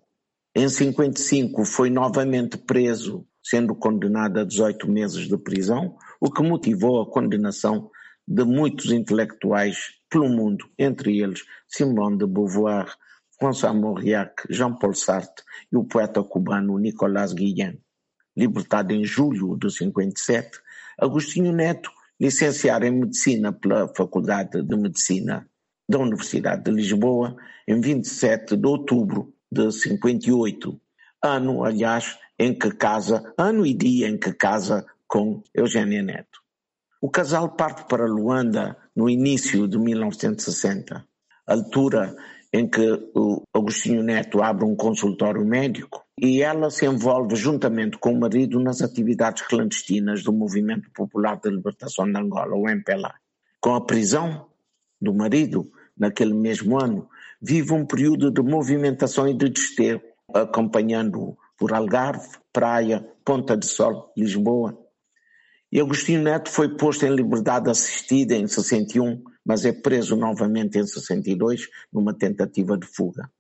Em 0.53 0.69
55 0.69 1.65
foi 1.65 1.91
novamente 1.91 2.59
preso, 2.59 3.25
sendo 3.41 3.73
condenado 3.73 4.41
a 4.41 4.45
18 4.45 4.91
meses 4.91 5.29
de 5.29 5.39
prisão, 5.39 5.97
o 6.21 6.29
que 6.29 6.43
motivou 6.43 7.01
a 7.01 7.09
condenação 7.09 7.89
de 8.27 8.43
muitos 8.43 8.91
intelectuais 8.91 9.77
pelo 10.11 10.29
mundo, 10.29 10.69
entre 10.77 11.21
eles 11.21 11.45
Simone 11.69 12.19
de 12.19 12.27
Beauvoir, 12.27 12.93
François 13.39 13.73
Mauriac, 13.73 14.43
Jean-Paul 14.51 14.93
Sartre 14.95 15.45
e 15.73 15.77
o 15.77 15.85
poeta 15.85 16.21
cubano 16.25 16.79
Nicolás 16.79 17.33
Guillén. 17.33 17.79
Libertado 18.37 18.93
em 18.93 19.05
julho 19.05 19.57
de 19.57 19.71
57, 19.71 20.59
Agostinho 20.99 21.53
Neto, 21.53 21.93
licenciado 22.21 22.85
em 22.85 22.91
Medicina 22.91 23.53
pela 23.53 23.87
Faculdade 23.95 24.65
de 24.65 24.77
Medicina 24.77 25.49
da 25.89 25.99
Universidade 26.01 26.65
de 26.65 26.73
Lisboa 26.73 27.37
em 27.69 27.81
27 27.81 28.57
de 28.57 28.67
outubro 28.67 29.33
de 29.51 29.71
58, 29.73 30.81
ano, 31.23 31.65
aliás, 31.65 32.19
em 32.39 32.57
que 32.57 32.71
casa, 32.71 33.35
ano 33.37 33.67
e 33.67 33.75
dia 33.75 34.09
em 34.09 34.19
que 34.19 34.33
casa 34.33 34.87
com 35.07 35.43
Eugênia 35.55 36.03
Neto. 36.03 36.41
O 37.03 37.11
casal 37.11 37.51
parte 37.57 37.85
para 37.89 38.07
Luanda 38.07 38.77
no 38.95 39.09
início 39.09 39.67
de 39.67 39.79
1960, 39.79 41.05
altura 41.47 42.15
em 42.53 42.69
que 42.69 43.11
o 43.15 43.43
Agostinho 43.55 44.03
Neto 44.03 44.43
abre 44.43 44.65
um 44.65 44.75
consultório 44.75 45.45
médico 45.45 46.05
e 46.21 46.43
ela 46.43 46.71
se 46.71 46.85
envolve 46.85 47.37
juntamente 47.37 47.97
com 47.99 48.13
o 48.13 48.21
marido 48.21 48.61
nas 48.61 48.83
atividades 48.83 49.43
clandestinas 49.47 50.23
do 50.23 50.33
Movimento 50.33 50.91
Popular 50.93 51.41
de 51.41 51.49
Libertação 51.49 52.11
de 52.11 52.19
Angola, 52.19 52.57
o 52.57 52.69
MPLA. 52.69 53.15
Com 53.61 53.75
a 53.75 53.81
prisão 53.81 54.49
do 55.01 55.15
marido, 55.15 55.71
naquele 55.97 56.35
mesmo 56.35 56.79
ano, 56.79 57.09
vive 57.41 57.73
um 57.73 57.87
período 57.87 58.31
de 58.31 58.43
movimentação 58.43 59.27
e 59.27 59.35
de 59.35 59.49
desterro, 59.49 60.03
acompanhando 60.35 61.37
por 61.57 61.73
Algarve, 61.73 62.29
Praia, 62.53 63.07
Ponta 63.25 63.57
de 63.57 63.67
Sol, 63.67 64.13
Lisboa. 64.17 64.79
E 65.73 65.81
Agostinho 65.81 66.23
Neto 66.23 66.51
foi 66.51 66.77
posto 66.77 67.07
em 67.07 67.15
liberdade 67.15 67.71
assistida 67.71 68.35
em 68.35 68.47
61, 68.47 69.23
mas 69.45 69.65
é 69.65 69.73
preso 69.73 70.17
novamente 70.17 70.79
em 70.79 70.87
62 70.87 71.69
numa 71.93 72.13
tentativa 72.13 72.77
de 72.77 72.87
fuga. 72.87 73.31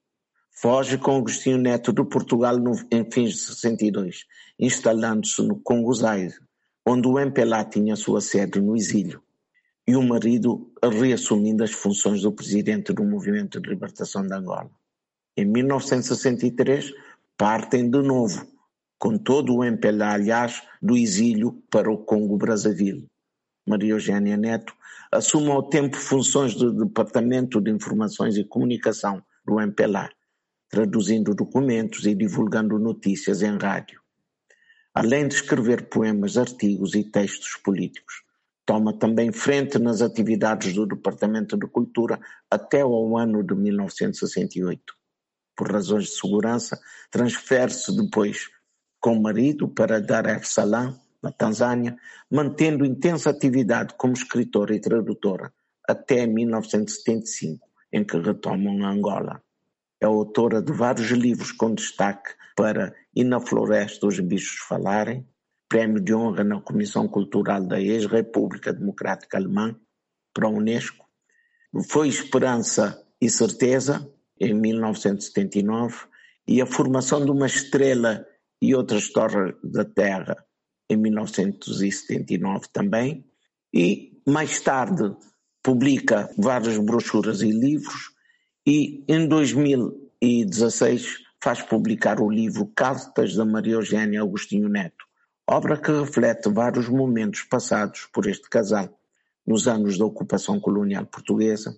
Foge 0.50 0.98
com 0.98 1.16
Agostinho 1.16 1.58
Neto 1.58 1.92
de 1.92 2.04
Portugal 2.04 2.56
no, 2.56 2.72
em 2.90 3.10
fins 3.10 3.32
de 3.32 3.38
62, 3.38 4.26
instalando-se 4.58 5.42
no 5.42 5.58
Congo 5.60 5.92
Zaire, 5.92 6.34
onde 6.86 7.08
o 7.08 7.18
MPLA 7.18 7.64
tinha 7.64 7.96
sua 7.96 8.20
sede 8.20 8.60
no 8.60 8.76
exílio 8.76 9.22
e 9.90 9.96
o 9.96 10.02
marido 10.04 10.72
reassumindo 10.80 11.64
as 11.64 11.72
funções 11.72 12.22
do 12.22 12.30
presidente 12.30 12.92
do 12.92 13.02
Movimento 13.02 13.60
de 13.60 13.68
Libertação 13.68 14.24
de 14.24 14.32
Angola. 14.32 14.70
Em 15.36 15.44
1963, 15.44 16.92
partem 17.36 17.90
de 17.90 18.00
novo, 18.00 18.46
com 19.00 19.18
todo 19.18 19.56
o 19.56 19.64
aliás, 19.64 20.62
do 20.80 20.96
exílio 20.96 21.60
para 21.68 21.90
o 21.90 21.98
Congo-Brazzaville. 21.98 23.08
Maria 23.66 23.94
Eugênia 23.94 24.36
Neto 24.36 24.72
assume 25.10 25.50
ao 25.50 25.64
tempo 25.64 25.96
funções 25.96 26.54
do 26.54 26.72
Departamento 26.72 27.60
de 27.60 27.72
Informações 27.72 28.36
e 28.36 28.44
Comunicação 28.44 29.20
do 29.44 29.58
MPLA, 29.58 30.08
traduzindo 30.68 31.34
documentos 31.34 32.06
e 32.06 32.14
divulgando 32.14 32.78
notícias 32.78 33.42
em 33.42 33.58
rádio. 33.58 34.00
Além 34.94 35.26
de 35.26 35.34
escrever 35.34 35.88
poemas, 35.88 36.38
artigos 36.38 36.94
e 36.94 37.02
textos 37.02 37.56
políticos, 37.56 38.29
Toma 38.70 38.92
também 38.92 39.32
frente 39.32 39.80
nas 39.80 40.00
atividades 40.00 40.72
do 40.72 40.86
Departamento 40.86 41.58
de 41.58 41.66
Cultura 41.66 42.20
até 42.48 42.82
ao 42.82 43.18
ano 43.18 43.42
de 43.42 43.52
1968. 43.52 44.94
Por 45.56 45.72
razões 45.72 46.04
de 46.04 46.10
segurança, 46.10 46.80
transfere-se 47.10 47.90
depois 47.96 48.48
com 49.00 49.16
o 49.16 49.20
marido 49.20 49.66
para 49.66 50.00
Dar 50.00 50.24
es 50.26 50.50
Salaam, 50.50 50.96
na 51.20 51.32
Tanzânia, 51.32 51.98
mantendo 52.30 52.86
intensa 52.86 53.30
atividade 53.30 53.94
como 53.98 54.12
escritora 54.12 54.72
e 54.72 54.80
tradutora 54.80 55.52
até 55.88 56.24
1975, 56.24 57.68
em 57.92 58.04
que 58.04 58.20
retomam 58.20 58.86
Angola. 58.86 59.42
É 60.00 60.06
autora 60.06 60.62
de 60.62 60.70
vários 60.70 61.10
livros 61.10 61.50
com 61.50 61.74
destaque 61.74 62.34
para 62.54 62.94
E 63.16 63.24
na 63.24 63.40
Floresta 63.40 64.06
os 64.06 64.20
Bichos 64.20 64.60
Falarem, 64.60 65.26
Prémio 65.70 66.00
de 66.00 66.12
Honra 66.12 66.42
na 66.42 66.60
Comissão 66.60 67.06
Cultural 67.06 67.64
da 67.64 67.80
ex-República 67.80 68.72
Democrática 68.72 69.38
Alemã 69.38 69.78
para 70.34 70.48
a 70.48 70.50
Unesco. 70.50 71.06
Foi 71.88 72.08
Esperança 72.08 73.00
e 73.20 73.30
Certeza, 73.30 74.12
em 74.40 74.52
1979, 74.52 75.96
e 76.48 76.60
a 76.60 76.66
formação 76.66 77.24
de 77.24 77.30
uma 77.30 77.46
estrela 77.46 78.26
e 78.60 78.74
outras 78.74 79.10
torres 79.10 79.54
da 79.62 79.84
Terra, 79.84 80.44
em 80.90 80.96
1979 80.96 82.66
também. 82.72 83.24
E, 83.72 84.20
mais 84.26 84.60
tarde, 84.60 85.14
publica 85.62 86.28
várias 86.36 86.78
brochuras 86.78 87.42
e 87.42 87.50
livros, 87.52 88.10
e 88.66 89.04
em 89.06 89.28
2016 89.28 91.18
faz 91.40 91.62
publicar 91.62 92.20
o 92.20 92.28
livro 92.28 92.66
Cartas 92.74 93.36
da 93.36 93.44
Maria 93.44 93.74
Eugênia 93.74 94.20
Agostinho 94.20 94.68
Neto, 94.68 95.04
obra 95.52 95.76
que 95.76 95.90
reflete 95.90 96.48
vários 96.48 96.88
momentos 96.88 97.42
passados 97.42 98.08
por 98.12 98.28
este 98.28 98.48
casal 98.48 98.88
nos 99.44 99.66
anos 99.66 99.98
da 99.98 100.04
ocupação 100.04 100.60
colonial 100.60 101.04
portuguesa. 101.06 101.76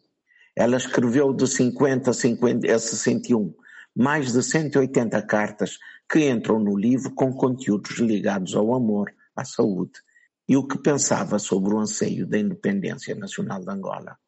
Ela 0.55 0.77
escreveu 0.77 1.33
de 1.33 1.47
50 1.47 2.11
a 2.11 2.13
61 2.13 3.55
mais 3.97 4.31
de 4.31 4.43
180 4.43 5.23
cartas 5.23 5.79
que 6.07 6.29
entram 6.29 6.59
no 6.59 6.77
livro 6.77 7.15
com 7.15 7.33
conteúdos 7.33 7.99
ligados 7.99 8.55
ao 8.55 8.75
amor, 8.75 9.11
à 9.35 9.43
saúde 9.43 10.01
e 10.47 10.55
o 10.55 10.67
que 10.67 10.77
pensava 10.77 11.39
sobre 11.39 11.73
o 11.73 11.79
anseio 11.79 12.27
da 12.27 12.39
independência 12.39 13.15
nacional 13.15 13.65
de 13.65 13.71
Angola. 13.71 14.19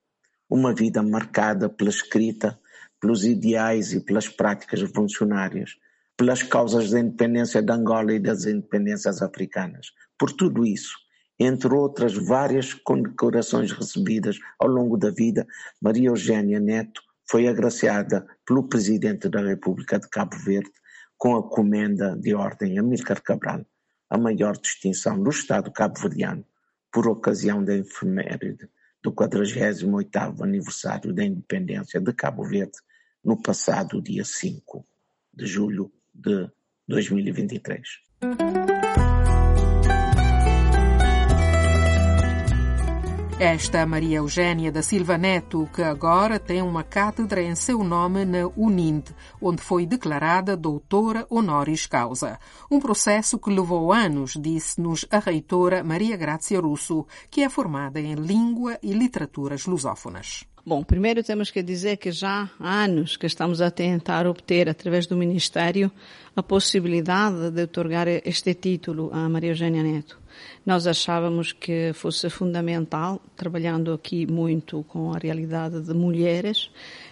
Uma 0.48 0.74
vida 0.74 1.02
marcada 1.02 1.68
pela 1.68 1.90
escrita, 1.90 2.58
pelos 2.98 3.26
ideais 3.26 3.92
e 3.92 4.00
pelas 4.00 4.26
práticas 4.26 4.80
revolucionárias, 4.80 5.76
pelas 6.16 6.42
causas 6.42 6.90
da 6.90 7.00
independência 7.00 7.60
de 7.62 7.72
Angola 7.72 8.12
e 8.12 8.20
das 8.20 8.44
independências 8.44 9.20
africanas. 9.20 9.92
Por 10.18 10.30
tudo 10.32 10.64
isso, 10.64 10.96
entre 11.38 11.74
outras 11.74 12.14
várias 12.14 12.72
condecorações 12.72 13.72
recebidas 13.72 14.38
ao 14.58 14.68
longo 14.68 14.96
da 14.96 15.10
vida, 15.10 15.46
Maria 15.80 16.08
Eugênia 16.08 16.60
Neto 16.60 17.02
foi 17.28 17.48
agraciada 17.48 18.24
pelo 18.46 18.68
Presidente 18.68 19.28
da 19.28 19.40
República 19.40 19.98
de 19.98 20.08
Cabo 20.08 20.36
Verde 20.36 20.70
com 21.16 21.36
a 21.36 21.42
comenda 21.42 22.16
de 22.16 22.34
ordem 22.34 22.78
Amílcar 22.78 23.20
Cabral, 23.22 23.64
a 24.08 24.18
maior 24.18 24.56
distinção 24.56 25.20
do 25.20 25.30
Estado 25.30 25.72
cabo-verdiano, 25.72 26.44
por 26.92 27.08
ocasião 27.08 27.64
da 27.64 27.74
efeméride 27.74 28.68
do 29.02 29.12
48º 29.12 30.42
aniversário 30.42 31.12
da 31.12 31.24
independência 31.24 32.00
de 32.00 32.12
Cabo 32.12 32.44
Verde, 32.44 32.78
no 33.24 33.40
passado 33.40 34.00
dia 34.00 34.24
5 34.24 34.84
de 35.32 35.46
julho 35.46 35.90
de 36.14 36.48
2023. 36.88 38.04
Esta 43.40 43.84
Maria 43.84 44.18
Eugênia 44.18 44.70
da 44.70 44.80
Silva 44.80 45.18
Neto, 45.18 45.68
que 45.74 45.82
agora 45.82 46.38
tem 46.38 46.62
uma 46.62 46.84
cátedra 46.84 47.42
em 47.42 47.54
seu 47.56 47.82
nome 47.82 48.24
na 48.24 48.46
UNIND, 48.56 49.10
onde 49.40 49.60
foi 49.60 49.84
declarada 49.84 50.56
doutora 50.56 51.26
honoris 51.28 51.84
causa. 51.84 52.38
Um 52.70 52.78
processo 52.78 53.38
que 53.38 53.50
levou 53.50 53.92
anos, 53.92 54.34
disse-nos 54.40 55.04
a 55.10 55.18
reitora 55.18 55.82
Maria 55.82 56.16
Grácia 56.16 56.60
Russo, 56.60 57.06
que 57.28 57.42
é 57.42 57.48
formada 57.48 58.00
em 58.00 58.14
Língua 58.14 58.78
e 58.80 58.92
Literaturas 58.92 59.66
Lusófonas. 59.66 60.46
Bom, 60.66 60.82
primeiro 60.82 61.22
temos 61.22 61.50
que 61.50 61.62
dizer 61.62 61.98
que 61.98 62.10
já 62.10 62.48
há 62.58 62.84
anos 62.84 63.18
que 63.18 63.26
estamos 63.26 63.60
a 63.60 63.70
tentar 63.70 64.26
obter, 64.26 64.66
através 64.66 65.06
do 65.06 65.14
Ministério, 65.14 65.92
a 66.34 66.42
possibilidade 66.42 67.50
de 67.50 67.64
otorgar 67.64 68.08
este 68.08 68.54
título 68.54 69.10
a 69.12 69.28
Maria 69.28 69.50
Eugênia 69.50 69.82
Neto. 69.82 70.18
Nós 70.64 70.86
achávamos 70.86 71.52
que 71.52 71.92
fosse 71.92 72.30
fundamental, 72.30 73.20
trabalhando 73.36 73.92
aqui 73.92 74.26
muito 74.26 74.82
com 74.88 75.12
a 75.12 75.18
realidade 75.18 75.82
de 75.82 75.92
mulheres, 75.92 76.70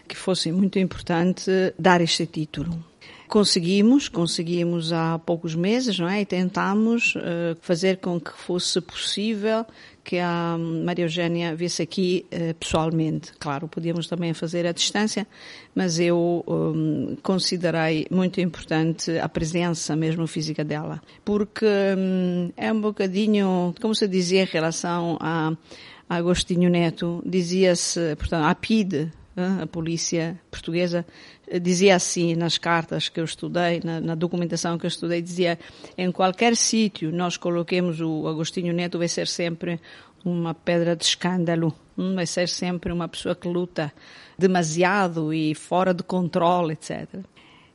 que 0.08 0.16
fosse 0.16 0.50
muito 0.50 0.78
importante 0.78 1.50
dar 1.78 2.00
este 2.00 2.24
título. 2.24 2.82
Conseguimos, 3.28 4.08
conseguimos 4.08 4.94
há 4.94 5.18
poucos 5.18 5.54
meses, 5.54 5.98
não 5.98 6.08
é? 6.08 6.22
E 6.22 6.26
tentamos 6.26 7.16
uh, 7.16 7.56
fazer 7.60 7.98
com 7.98 8.18
que 8.18 8.32
fosse 8.32 8.80
possível 8.80 9.66
que 10.04 10.18
a 10.18 10.56
Maria 10.58 11.04
Eugênia 11.04 11.54
viesse 11.54 11.82
aqui 11.82 12.26
uh, 12.32 12.54
pessoalmente. 12.54 13.32
Claro, 13.38 13.68
podíamos 13.68 14.06
também 14.06 14.34
fazer 14.34 14.66
à 14.66 14.72
distância, 14.72 15.26
mas 15.74 15.98
eu 15.98 16.44
um, 16.46 17.16
considerei 17.22 18.06
muito 18.10 18.40
importante 18.40 19.18
a 19.18 19.28
presença 19.28 19.94
mesmo 19.94 20.26
física 20.26 20.64
dela, 20.64 21.00
porque 21.24 21.66
um, 21.96 22.50
é 22.56 22.72
um 22.72 22.80
bocadinho, 22.80 23.74
como 23.80 23.94
se 23.94 24.08
dizia 24.08 24.42
em 24.42 24.46
relação 24.46 25.16
a, 25.20 25.52
a 26.08 26.16
Agostinho 26.16 26.68
Neto, 26.68 27.22
dizia-se, 27.24 28.16
portanto, 28.16 28.44
a 28.44 28.54
PIDE, 28.54 29.10
a 29.36 29.66
polícia 29.66 30.38
portuguesa 30.50 31.06
dizia 31.60 31.96
assim 31.96 32.34
nas 32.34 32.58
cartas 32.58 33.08
que 33.08 33.20
eu 33.20 33.24
estudei, 33.24 33.80
na, 33.84 34.00
na 34.00 34.14
documentação 34.14 34.78
que 34.78 34.86
eu 34.86 34.88
estudei, 34.88 35.20
dizia 35.20 35.58
em 35.96 36.10
qualquer 36.10 36.56
sítio 36.56 37.12
nós 37.12 37.36
coloquemos 37.36 38.00
o 38.00 38.26
Agostinho 38.26 38.72
Neto 38.72 38.98
vai 38.98 39.08
ser 39.08 39.26
sempre 39.26 39.80
uma 40.24 40.54
pedra 40.54 40.94
de 40.94 41.04
escândalo, 41.04 41.74
hum, 41.98 42.14
vai 42.14 42.26
ser 42.26 42.48
sempre 42.48 42.92
uma 42.92 43.08
pessoa 43.08 43.34
que 43.34 43.48
luta 43.48 43.92
demasiado 44.38 45.32
e 45.32 45.54
fora 45.54 45.92
de 45.92 46.02
controle, 46.02 46.74
etc. 46.74 47.08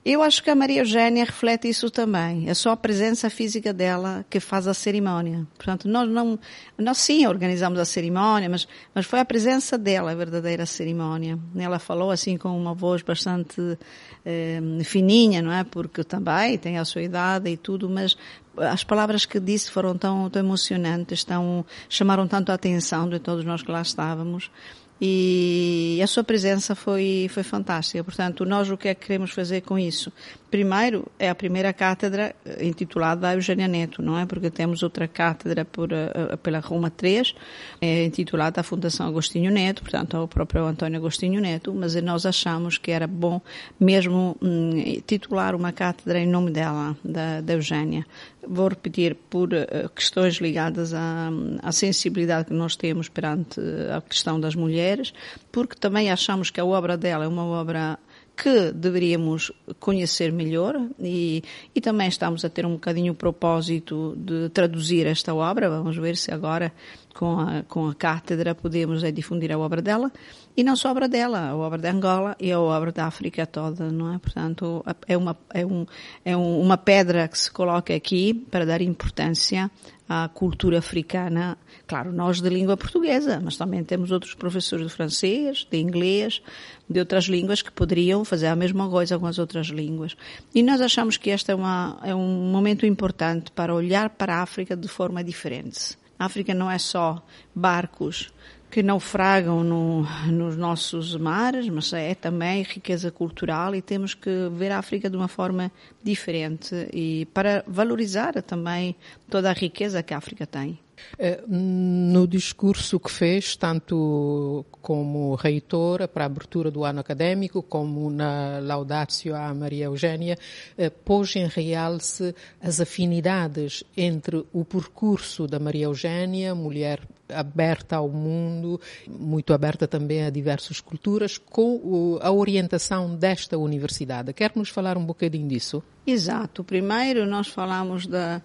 Eu 0.09 0.23
acho 0.23 0.41
que 0.41 0.49
a 0.49 0.55
Maria 0.55 0.79
Eugênia 0.79 1.25
reflete 1.25 1.67
isso 1.67 1.91
também. 1.91 2.47
É 2.47 2.53
só 2.53 2.71
a 2.71 2.77
presença 2.77 3.29
física 3.29 3.73
dela 3.73 4.25
que 4.29 4.39
faz 4.39 4.65
a 4.65 4.73
cerimônia. 4.73 5.45
Portanto, 5.57 5.85
nós 5.89 6.09
não, 6.09 6.39
nós 6.77 6.97
sim 6.97 7.27
organizamos 7.27 7.77
a 7.77 7.83
cerimônia, 7.83 8.47
mas, 8.47 8.65
mas 8.95 9.05
foi 9.05 9.19
a 9.19 9.25
presença 9.25 9.77
dela 9.77 10.13
a 10.13 10.15
verdadeira 10.15 10.65
cerimônia. 10.65 11.37
Ela 11.57 11.77
falou 11.77 12.09
assim 12.09 12.37
com 12.37 12.57
uma 12.57 12.73
voz 12.73 13.01
bastante 13.01 13.77
eh, 14.25 14.61
fininha, 14.85 15.41
não 15.41 15.51
é? 15.51 15.65
Porque 15.65 16.05
também 16.05 16.57
tem 16.57 16.77
a 16.77 16.85
sua 16.85 17.01
idade 17.01 17.49
e 17.49 17.57
tudo, 17.57 17.89
mas 17.89 18.15
as 18.55 18.85
palavras 18.85 19.25
que 19.25 19.41
disse 19.41 19.69
foram 19.69 19.97
tão, 19.97 20.29
tão 20.29 20.41
emocionantes, 20.41 21.25
tão, 21.25 21.65
chamaram 21.89 22.29
tanto 22.29 22.49
a 22.53 22.55
atenção 22.55 23.09
de 23.09 23.19
todos 23.19 23.43
nós 23.43 23.61
que 23.61 23.69
lá 23.69 23.81
estávamos 23.81 24.49
e 24.99 25.99
a 26.03 26.07
sua 26.07 26.23
presença 26.23 26.73
foi, 26.75 27.29
foi 27.31 27.43
fantástica. 27.43 28.03
Portanto, 28.03 28.45
nós 28.45 28.69
o 28.69 28.77
que 28.77 28.87
é 28.87 28.95
que 28.95 29.05
queremos 29.05 29.31
fazer 29.31 29.61
com 29.61 29.77
isso? 29.77 30.11
Primeiro, 30.49 31.05
é 31.19 31.29
a 31.29 31.35
primeira 31.35 31.73
cátedra 31.73 32.33
eh, 32.45 32.65
intitulada 32.65 33.27
a 33.27 33.33
Eugênia 33.33 33.67
Neto, 33.67 34.01
não 34.01 34.17
é? 34.17 34.25
Porque 34.25 34.49
temos 34.49 34.81
outra 34.81 35.05
cátedra 35.05 35.65
por, 35.65 35.89
uh, 35.91 36.37
pela 36.41 36.59
Roma 36.59 36.89
3, 36.89 37.35
é 37.81 38.05
intitulada 38.05 38.61
a 38.61 38.63
Fundação 38.63 39.07
Agostinho 39.07 39.51
Neto, 39.51 39.81
portanto, 39.81 40.15
ao 40.15 40.25
próprio 40.25 40.65
António 40.65 40.99
Agostinho 40.99 41.41
Neto, 41.41 41.73
mas 41.73 41.95
nós 42.01 42.25
achamos 42.25 42.77
que 42.77 42.91
era 42.91 43.05
bom 43.05 43.41
mesmo 43.77 44.37
hum, 44.41 45.01
titular 45.05 45.53
uma 45.53 45.73
cátedra 45.73 46.17
em 46.19 46.27
nome 46.27 46.51
dela, 46.51 46.95
da, 47.03 47.41
da 47.41 47.53
Eugênia. 47.53 48.05
Vou 48.47 48.69
repetir, 48.69 49.15
por 49.29 49.49
questões 49.93 50.35
ligadas 50.35 50.93
à, 50.93 51.29
à 51.61 51.71
sensibilidade 51.73 52.45
que 52.47 52.53
nós 52.53 52.77
temos 52.77 53.09
perante 53.09 53.59
a 53.93 53.99
questão 53.99 54.39
das 54.39 54.55
mulheres, 54.55 55.13
porque 55.51 55.75
também 55.75 56.09
achamos 56.09 56.49
que 56.49 56.61
a 56.61 56.65
obra 56.65 56.95
dela 56.95 57.25
é 57.25 57.27
uma 57.27 57.43
obra 57.43 57.99
que 58.37 58.71
deveríamos 58.71 59.51
conhecer 59.79 60.31
melhor 60.31 60.79
e, 60.99 61.43
e 61.73 61.81
também 61.81 62.07
estamos 62.07 62.45
a 62.45 62.49
ter 62.49 62.67
um 62.67 62.73
bocadinho 62.73 63.13
o 63.13 63.15
propósito 63.15 64.15
de 64.15 64.49
traduzir 64.49 65.07
esta 65.07 65.33
obra. 65.33 65.67
Vamos 65.67 65.97
ver 65.97 66.15
se 66.15 66.31
agora 66.31 66.71
com 67.15 67.39
a, 67.39 67.63
com 67.63 67.87
a 67.87 67.95
cátedra 67.95 68.53
podemos 68.53 69.03
é, 69.03 69.11
difundir 69.11 69.51
a 69.51 69.57
obra 69.57 69.81
dela 69.81 70.11
e 70.55 70.63
não 70.63 70.75
só 70.75 70.89
a 70.89 70.91
obra 70.91 71.09
dela, 71.09 71.49
a 71.49 71.55
obra 71.55 71.79
de 71.79 71.87
Angola 71.87 72.35
e 72.39 72.51
a 72.51 72.59
obra 72.59 72.91
da 72.91 73.07
África 73.07 73.47
toda, 73.47 73.91
não 73.91 74.13
é? 74.13 74.19
Portanto, 74.19 74.85
é 75.07 75.17
uma, 75.17 75.35
é 75.51 75.65
um, 75.65 75.85
é 76.23 76.37
um, 76.37 76.61
uma 76.61 76.77
pedra 76.77 77.27
que 77.27 77.39
se 77.39 77.51
coloca 77.51 77.93
aqui 77.95 78.35
para 78.35 78.67
dar 78.67 78.81
importância 78.81 79.71
à 80.07 80.27
cultura 80.29 80.79
africana. 80.79 81.57
Claro, 81.85 82.11
nós 82.11 82.41
de 82.41 82.49
língua 82.49 82.77
portuguesa, 82.77 83.39
mas 83.43 83.57
também 83.57 83.83
temos 83.83 84.11
outros 84.11 84.33
professores 84.33 84.87
de 84.87 84.93
francês, 84.93 85.67
de 85.69 85.77
inglês, 85.77 86.41
de 86.89 86.99
outras 86.99 87.25
línguas 87.25 87.61
que 87.61 87.71
poderiam 87.71 88.23
fazer 88.23 88.47
a 88.47 88.55
mesma 88.55 88.89
coisa 88.89 89.19
com 89.19 89.25
as 89.25 89.37
outras 89.37 89.67
línguas. 89.67 90.15
E 90.53 90.63
nós 90.63 90.81
achamos 90.81 91.17
que 91.17 91.29
este 91.29 91.51
é, 91.51 91.55
uma, 91.55 91.99
é 92.03 92.15
um 92.15 92.51
momento 92.51 92.85
importante 92.85 93.51
para 93.51 93.73
olhar 93.73 94.09
para 94.11 94.35
a 94.35 94.41
África 94.41 94.75
de 94.75 94.87
forma 94.87 95.23
diferente. 95.23 95.97
A 96.19 96.25
África 96.25 96.53
não 96.53 96.69
é 96.69 96.77
só 96.77 97.23
barcos 97.53 98.31
que 98.69 98.83
naufragam 98.83 99.63
no, 99.63 100.05
nos 100.27 100.57
nossos 100.57 101.15
mares, 101.15 101.69
mas 101.69 101.91
é 101.93 102.13
também 102.13 102.63
riqueza 102.63 103.11
cultural 103.11 103.73
e 103.73 103.81
temos 103.81 104.13
que 104.13 104.29
ver 104.51 104.71
a 104.71 104.79
África 104.79 105.09
de 105.09 105.15
uma 105.15 105.27
forma 105.27 105.71
diferente 106.03 106.87
e 106.93 107.25
para 107.33 107.63
valorizar 107.67 108.41
também 108.41 108.95
toda 109.29 109.49
a 109.49 109.53
riqueza 109.53 110.03
que 110.03 110.13
a 110.13 110.17
África 110.17 110.45
tem. 110.45 110.79
Eh, 111.17 111.41
no 111.47 112.27
discurso 112.27 112.99
que 112.99 113.11
fez, 113.11 113.55
tanto 113.55 114.65
como 114.81 115.35
reitora 115.35 116.07
para 116.07 116.25
a 116.25 116.27
abertura 116.27 116.71
do 116.71 116.83
ano 116.83 116.99
académico, 116.99 117.61
como 117.63 118.09
na 118.09 118.59
laudatio 118.59 119.35
à 119.35 119.53
Maria 119.53 119.85
Eugênia, 119.85 120.37
eh, 120.77 120.89
pôs 120.89 121.35
em 121.35 121.47
realce 121.47 122.33
as 122.61 122.79
afinidades 122.79 123.83
entre 123.95 124.45
o 124.53 124.63
percurso 124.63 125.47
da 125.47 125.59
Maria 125.59 125.85
Eugênia, 125.85 126.53
mulher 126.55 127.01
aberta 127.29 127.97
ao 127.97 128.09
mundo, 128.09 128.79
muito 129.07 129.53
aberta 129.53 129.87
também 129.87 130.23
a 130.23 130.29
diversas 130.29 130.79
culturas, 130.79 131.37
com 131.37 132.17
a 132.21 132.31
orientação 132.31 133.15
desta 133.15 133.57
universidade. 133.57 134.33
Quer 134.33 134.51
nos 134.55 134.69
falar 134.69 134.97
um 134.97 135.05
bocadinho 135.05 135.47
disso? 135.47 135.83
Exato. 136.05 136.63
Primeiro 136.63 137.25
nós 137.25 137.47
falamos 137.47 138.07
da 138.07 138.41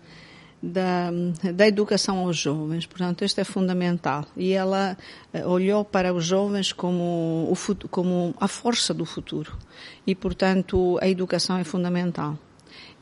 da, 0.62 1.10
da 1.52 1.66
educação 1.66 2.18
aos 2.18 2.36
jovens. 2.36 2.86
Portanto, 2.86 3.24
isto 3.24 3.40
é 3.40 3.44
fundamental. 3.44 4.24
E 4.36 4.52
ela 4.52 4.96
eh, 5.32 5.44
olhou 5.44 5.84
para 5.84 6.14
os 6.14 6.24
jovens 6.24 6.72
como, 6.72 7.50
o, 7.50 7.88
como 7.88 8.34
a 8.38 8.46
força 8.46 8.94
do 8.94 9.04
futuro. 9.04 9.58
E, 10.06 10.14
portanto, 10.14 10.98
a 11.02 11.08
educação 11.08 11.58
é 11.58 11.64
fundamental. 11.64 12.38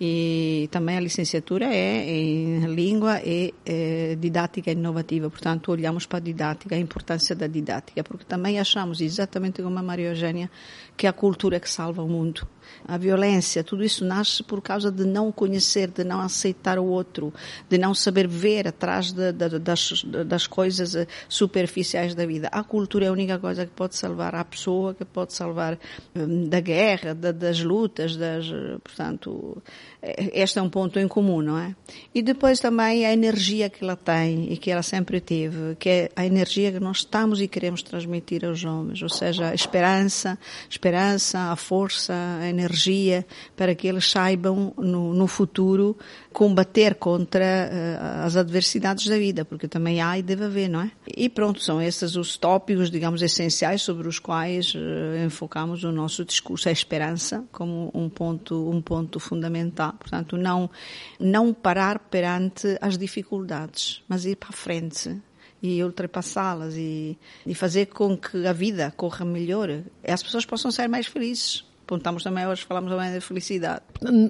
E 0.02 0.66
também 0.70 0.96
a 0.96 1.00
licenciatura 1.00 1.66
é 1.66 2.08
em 2.08 2.64
língua 2.74 3.20
e 3.22 3.52
é, 3.66 4.16
didática 4.18 4.70
inovativa. 4.70 5.28
Portanto, 5.28 5.70
olhamos 5.70 6.06
para 6.06 6.16
a 6.16 6.22
didática, 6.22 6.74
a 6.74 6.78
importância 6.78 7.36
da 7.36 7.46
didática, 7.46 8.02
porque 8.02 8.24
também 8.24 8.58
achamos, 8.58 9.02
exatamente 9.02 9.62
como 9.62 9.78
a 9.78 9.82
Maria 9.82 10.08
Eugênia, 10.08 10.50
que 10.96 11.06
a 11.06 11.12
cultura 11.12 11.56
é 11.56 11.60
que 11.60 11.68
salva 11.68 12.02
o 12.02 12.08
mundo. 12.08 12.46
A 12.86 12.96
violência, 12.96 13.62
tudo 13.62 13.84
isso 13.84 14.04
nasce 14.04 14.42
por 14.42 14.62
causa 14.62 14.90
de 14.90 15.04
não 15.04 15.30
conhecer, 15.30 15.88
de 15.88 16.04
não 16.04 16.20
aceitar 16.20 16.78
o 16.78 16.84
outro, 16.84 17.32
de 17.68 17.76
não 17.78 17.94
saber 17.94 18.26
ver 18.26 18.68
atrás 18.68 19.12
de, 19.12 19.32
de, 19.32 19.58
das, 19.58 20.04
das 20.26 20.46
coisas 20.46 21.06
superficiais 21.28 22.14
da 22.14 22.24
vida. 22.24 22.48
A 22.52 22.62
cultura 22.62 23.06
é 23.06 23.08
a 23.08 23.12
única 23.12 23.38
coisa 23.38 23.66
que 23.66 23.72
pode 23.72 23.96
salvar 23.96 24.34
a 24.34 24.44
pessoa, 24.44 24.94
que 24.94 25.04
pode 25.04 25.32
salvar 25.32 25.78
hum, 26.14 26.48
da 26.48 26.60
guerra, 26.60 27.14
da, 27.14 27.32
das 27.32 27.60
lutas, 27.60 28.16
das, 28.16 28.46
portanto, 28.82 29.62
este 30.02 30.58
é 30.58 30.62
um 30.62 30.70
ponto 30.70 30.98
em 30.98 31.06
comum, 31.06 31.42
não 31.42 31.58
é? 31.58 31.74
E 32.14 32.22
depois 32.22 32.58
também 32.58 33.04
a 33.04 33.12
energia 33.12 33.68
que 33.68 33.84
ela 33.84 33.96
tem 33.96 34.52
e 34.52 34.56
que 34.56 34.70
ela 34.70 34.82
sempre 34.82 35.20
teve, 35.20 35.76
que 35.78 35.88
é 35.88 36.10
a 36.16 36.24
energia 36.24 36.72
que 36.72 36.80
nós 36.80 36.98
estamos 36.98 37.40
e 37.40 37.46
queremos 37.46 37.82
transmitir 37.82 38.44
aos 38.44 38.64
homens, 38.64 39.02
ou 39.02 39.08
seja, 39.08 39.50
a 39.50 39.54
esperança, 39.54 40.38
esperança, 40.68 41.38
a 41.52 41.56
força, 41.56 42.14
a 42.40 42.48
energia, 42.48 43.26
para 43.56 43.74
que 43.74 43.86
eles 43.86 44.10
saibam 44.10 44.72
no, 44.78 45.12
no 45.12 45.26
futuro 45.26 45.96
combater 46.32 46.94
contra 46.94 47.44
uh, 47.44 48.24
as 48.24 48.36
adversidades 48.36 49.06
da 49.06 49.18
vida, 49.18 49.44
porque 49.44 49.66
também 49.66 50.00
há 50.00 50.18
e 50.18 50.22
deve 50.22 50.44
haver, 50.44 50.68
não 50.68 50.82
é? 50.82 50.90
E 51.16 51.28
pronto, 51.28 51.62
são 51.62 51.82
esses 51.82 52.16
os 52.16 52.36
tópicos, 52.36 52.90
digamos, 52.90 53.20
essenciais 53.20 53.82
sobre 53.82 54.06
os 54.06 54.18
quais 54.18 54.74
uh, 54.74 55.24
enfocamos 55.24 55.82
o 55.82 55.90
nosso 55.90 56.24
discurso, 56.24 56.68
a 56.68 56.72
esperança 56.72 57.44
como 57.50 57.90
um 57.92 58.08
ponto, 58.08 58.70
um 58.70 58.80
ponto 58.80 59.18
fundamental. 59.18 59.94
Portanto, 59.98 60.36
não, 60.36 60.70
não 61.18 61.52
parar 61.52 61.98
perante 61.98 62.78
as 62.80 62.96
dificuldades, 62.96 64.02
mas 64.08 64.24
ir 64.24 64.36
para 64.36 64.50
a 64.50 64.52
frente 64.52 65.20
e 65.62 65.82
ultrapassá-las 65.82 66.74
e, 66.74 67.18
e 67.44 67.54
fazer 67.54 67.86
com 67.86 68.16
que 68.16 68.46
a 68.46 68.52
vida 68.52 68.92
corra 68.96 69.24
melhor, 69.24 69.68
e 69.68 69.84
as 70.10 70.22
pessoas 70.22 70.46
possam 70.46 70.70
ser 70.70 70.88
mais 70.88 71.06
felizes 71.06 71.69
apontamos 71.90 72.22
também 72.22 72.46
hoje, 72.46 72.64
falamos 72.64 72.88
também 72.88 73.12
da 73.12 73.20
felicidade. 73.20 73.82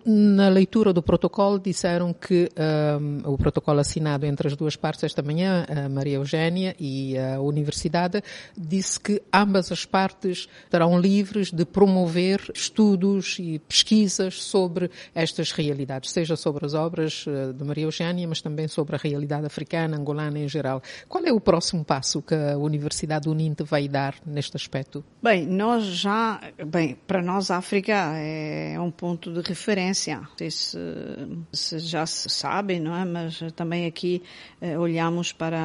Na 0.06 0.48
leitura 0.48 0.94
do 0.94 1.02
protocolo 1.02 1.58
disseram 1.58 2.14
que 2.14 2.48
um, 2.98 3.34
o 3.34 3.36
protocolo 3.36 3.80
assinado 3.80 4.24
entre 4.24 4.48
as 4.48 4.56
duas 4.56 4.76
partes 4.76 5.04
esta 5.04 5.20
manhã, 5.20 5.66
a 5.68 5.86
Maria 5.86 6.16
Eugênia 6.16 6.74
e 6.80 7.18
a 7.18 7.38
Universidade, 7.38 8.22
disse 8.56 8.98
que 8.98 9.20
ambas 9.32 9.70
as 9.70 9.84
partes 9.84 10.48
estarão 10.64 10.98
livres 10.98 11.52
de 11.52 11.66
promover 11.66 12.40
estudos 12.54 13.36
e 13.38 13.58
pesquisas 13.58 14.42
sobre 14.42 14.90
estas 15.14 15.52
realidades, 15.52 16.10
seja 16.10 16.36
sobre 16.36 16.64
as 16.64 16.72
obras 16.72 17.26
eh, 17.28 17.52
de 17.52 17.62
Maria 17.62 17.84
Eugênia, 17.84 18.26
mas 18.26 18.40
também 18.40 18.68
sobre 18.68 18.96
a 18.96 18.98
realidade 18.98 19.44
africana, 19.44 19.98
angolana 19.98 20.38
em 20.38 20.48
geral. 20.48 20.82
Qual 21.06 21.22
é 21.26 21.32
o 21.32 21.40
próximo 21.40 21.84
passo 21.84 22.22
que 22.22 22.34
a 22.34 22.56
Universidade 22.56 23.28
Uninte 23.28 23.62
vai 23.62 23.86
dar 23.86 24.14
neste 24.24 24.56
aspecto? 24.56 25.04
Bem, 25.22 25.46
nós 25.46 25.84
já, 25.84 26.40
bem, 26.66 26.96
para 27.06 27.20
nós 27.20 27.49
África 27.50 28.12
é 28.16 28.78
um 28.80 28.90
ponto 28.90 29.32
de 29.32 29.40
referência. 29.40 30.18
Não 30.18 30.28
sei 30.36 30.50
se, 30.50 30.78
se 31.52 31.78
já 31.78 32.06
se 32.06 32.28
sabe, 32.28 32.78
não 32.78 32.96
é? 32.96 33.04
Mas 33.04 33.40
também 33.54 33.86
aqui 33.86 34.22
eh, 34.60 34.78
olhamos 34.78 35.32
para 35.32 35.58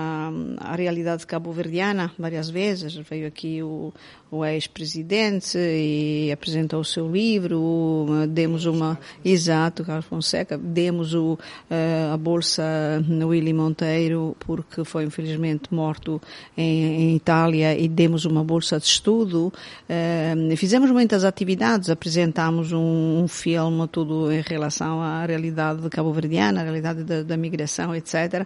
a 0.58 0.76
realidade 0.76 1.26
cabo-verdiana 1.28 2.12
várias 2.17 2.50
vezes. 2.50 2.95
Veio 2.95 3.28
aqui 3.28 3.62
o, 3.62 3.93
o 4.32 4.43
ex-presidente 4.43 5.58
e 5.58 6.32
apresentou 6.32 6.80
o 6.82 6.86
seu 6.86 7.10
livro, 7.10 8.08
demos 8.30 8.65
uma, 8.65 9.00
exato, 9.24 9.84
Carlos 9.84 10.06
Fonseca, 10.06 10.58
demos 10.58 11.13
o, 11.13 11.38
eh, 11.69 12.10
a 12.12 12.17
bolsa 12.17 12.63
Willy 13.08 13.54
Monteiro, 13.54 14.36
porque 14.39 14.84
foi 14.84 15.06
infelizmente 15.06 15.74
morto 15.74 16.21
em, 16.58 17.12
em 17.12 17.15
Itália, 17.15 17.78
e 17.78 17.88
demos 17.88 18.26
uma 18.26 18.43
bolsa 18.43 18.80
de 18.80 18.86
estudo. 18.86 19.54
Eh, 19.88 20.36
fizemos 20.58 20.91
muitas 20.91 21.24
atividades, 21.24 21.74
apresentámos 21.89 22.71
um, 22.71 23.23
um 23.23 23.27
filme, 23.27 23.88
tudo 23.88 24.31
em 24.31 24.41
relação 24.41 25.01
à 25.01 25.25
realidade 25.25 25.89
cabo-verdiana, 25.89 26.61
à 26.61 26.63
realidade 26.63 27.03
da, 27.03 27.23
da 27.23 27.38
migração, 27.38 27.93
etc 27.95 28.45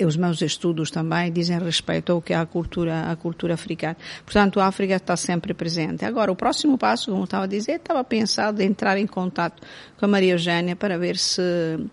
os 0.00 0.16
meus 0.16 0.40
estudos 0.42 0.90
também 0.90 1.32
dizem 1.32 1.58
respeito 1.58 2.12
ao 2.12 2.22
que 2.22 2.32
é 2.32 2.36
a 2.36 2.46
cultura, 2.46 3.10
a 3.10 3.16
cultura 3.16 3.54
africana. 3.54 3.96
Portanto, 4.24 4.60
a 4.60 4.66
África 4.66 4.96
está 4.96 5.16
sempre 5.16 5.54
presente. 5.54 6.04
Agora, 6.04 6.32
o 6.32 6.36
próximo 6.36 6.78
passo, 6.78 7.10
como 7.10 7.24
estava 7.24 7.44
a 7.44 7.46
dizer, 7.46 7.76
estava 7.76 8.02
pensado 8.04 8.60
em 8.62 8.66
entrar 8.66 8.96
em 8.96 9.06
contato 9.06 9.62
com 9.98 10.06
a 10.06 10.08
Maria 10.08 10.32
Eugênia 10.32 10.74
para 10.74 10.98
ver 10.98 11.16
se 11.16 11.42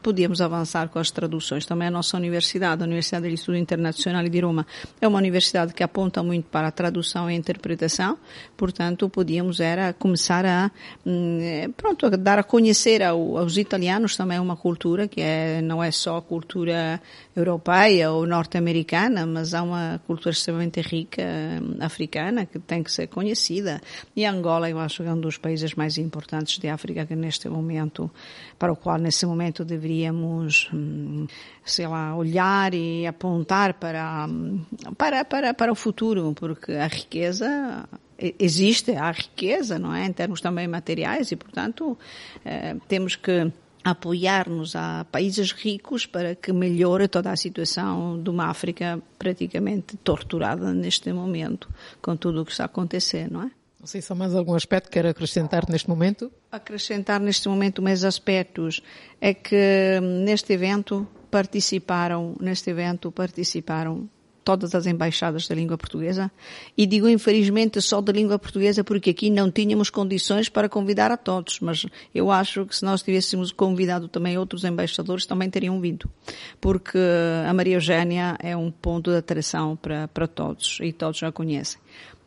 podíamos 0.02 0.42
avançar 0.42 0.90
com 0.90 0.98
as 0.98 1.12
traduções. 1.12 1.66
Também 1.66 1.88
a 1.88 1.92
nossa 1.92 2.18
universidade, 2.18 2.82
a 2.82 2.86
Universidade 2.86 3.28
de 3.28 3.36
Estudo 3.36 3.58
Internacional 3.58 4.28
de 4.28 4.40
Roma, 4.40 4.66
é 5.00 5.08
uma 5.08 5.20
universidade 5.20 5.74
que 5.74 5.84
aponta 5.84 6.24
muito 6.24 6.46
para 6.50 6.70
a 6.70 6.72
tradução 6.72 7.30
e 7.30 7.36
interpretação. 7.36 8.18
Portanto, 8.58 9.08
podíamos 9.10 9.60
era 9.60 9.94
começar 9.94 10.46
a, 10.46 10.72
hum, 11.06 11.40
pronto, 11.78 12.06
a 12.06 12.10
dar 12.10 12.40
a 12.40 12.44
conhecer 12.44 13.04
aos 13.04 13.58
italianos 13.58 14.16
também 14.16 14.40
uma 14.40 14.56
cultura 14.56 15.08
que 15.08 15.22
é, 15.22 15.62
não 15.62 15.84
é 15.84 15.92
só 15.92 16.20
cultura 16.22 17.02
europeia 17.40 18.12
ou 18.12 18.26
norte-americana, 18.26 19.26
mas 19.26 19.54
há 19.54 19.64
uma 19.64 20.02
cultura 20.06 20.32
extremamente 20.32 20.82
rica 20.82 21.22
hum, 21.24 21.78
africana 21.80 22.46
que 22.46 22.60
tem 22.60 22.84
que 22.84 22.92
ser 22.92 23.08
conhecida. 23.08 23.82
E 24.16 24.26
Angola, 24.26 24.70
eu 24.70 24.80
acho 24.80 25.04
que 25.04 25.10
é 25.10 25.14
um 25.14 25.20
dos 25.20 25.38
países 25.38 25.74
mais 25.76 25.98
importantes 25.98 26.60
de 26.60 26.68
África 26.68 27.06
que 27.06 27.16
neste 27.16 27.50
momento, 27.50 28.10
para 28.58 28.72
o 28.72 28.76
qual 28.76 28.98
nesse 28.98 29.26
momento 29.26 29.66
deveríamos, 29.66 30.70
hum, 30.74 31.26
sei 31.64 31.88
lá, 31.88 32.16
olhar 32.16 32.74
e 32.74 33.08
apontar 33.08 33.76
para, 33.76 34.28
hum, 34.28 34.64
para, 34.98 35.24
para, 35.26 35.54
para 35.54 35.72
o 35.72 35.76
futuro, 35.76 36.34
porque 36.34 36.74
a 36.74 36.88
riqueza 36.88 37.88
existe, 38.38 38.92
há 38.92 39.12
riqueza, 39.12 39.80
não 39.80 39.94
é? 39.94 40.06
Em 40.06 40.12
termos 40.12 40.42
também 40.42 40.68
materiais 40.68 41.32
e, 41.32 41.36
portanto, 41.36 41.98
eh, 42.44 42.76
temos 42.88 43.16
que 43.16 43.52
apoiar-nos 43.92 44.76
a 44.76 45.06
países 45.12 45.52
ricos 45.52 46.06
para 46.06 46.36
que 46.36 46.52
melhore 46.52 47.08
toda 47.08 47.32
a 47.32 47.36
situação 47.36 48.22
de 48.22 48.30
uma 48.30 48.46
África 48.46 49.02
praticamente 49.18 49.98
torturada 49.98 50.74
neste 50.74 51.12
momento, 51.14 51.70
com 52.02 52.16
tudo 52.16 52.42
o 52.42 52.46
que 52.46 52.52
está 52.52 52.64
a 52.64 52.66
acontecer, 52.66 53.30
não 53.32 53.44
é? 53.44 53.52
Não 53.80 53.88
sei 53.88 54.02
se 54.02 54.12
há 54.12 54.16
mais 54.16 54.36
algum 54.36 54.56
aspecto 54.56 54.88
que 54.88 54.94
quer 54.94 55.06
acrescentar 55.06 55.70
neste 55.70 55.88
momento. 55.88 56.30
Acrescentar 56.52 57.20
neste 57.22 57.48
momento 57.48 57.82
mais 57.82 58.04
aspectos 58.04 58.82
é 59.22 59.34
que 59.34 60.00
neste 60.02 60.52
evento 60.52 61.08
participaram, 61.32 62.36
neste 62.42 62.70
evento 62.70 63.10
participaram 63.10 64.10
todas 64.50 64.74
as 64.74 64.88
embaixadas 64.88 65.48
da 65.48 65.54
língua 65.54 65.78
portuguesa. 65.78 66.32
E 66.76 66.88
digo 66.88 67.08
infelizmente 67.08 67.80
só 67.80 68.02
da 68.02 68.12
língua 68.12 68.40
portuguesa 68.40 68.84
porque 68.84 69.12
aqui 69.12 69.30
não 69.30 69.52
tínhamos 69.52 69.92
condições 69.92 70.50
para 70.50 70.68
convidar 70.68 71.12
a 71.12 71.18
todos, 71.18 71.60
mas 71.60 71.86
eu 72.16 72.32
acho 72.32 72.66
que 72.66 72.76
se 72.76 72.84
nós 72.84 73.04
tivéssemos 73.04 73.52
convidado 73.52 74.08
também 74.08 74.40
outros 74.40 74.64
embaixadores 74.64 75.28
também 75.28 75.52
teriam 75.52 75.80
vindo, 75.80 76.10
porque 76.60 76.98
a 77.48 77.54
Maria 77.54 77.76
Eugênia 77.76 78.36
é 78.40 78.58
um 78.58 78.72
ponto 78.72 79.12
de 79.12 79.18
atração 79.18 79.76
para, 79.76 80.08
para 80.08 80.26
todos 80.26 80.80
e 80.82 80.92
todos 80.92 81.22
a 81.22 81.32
conhecem. 81.32 81.80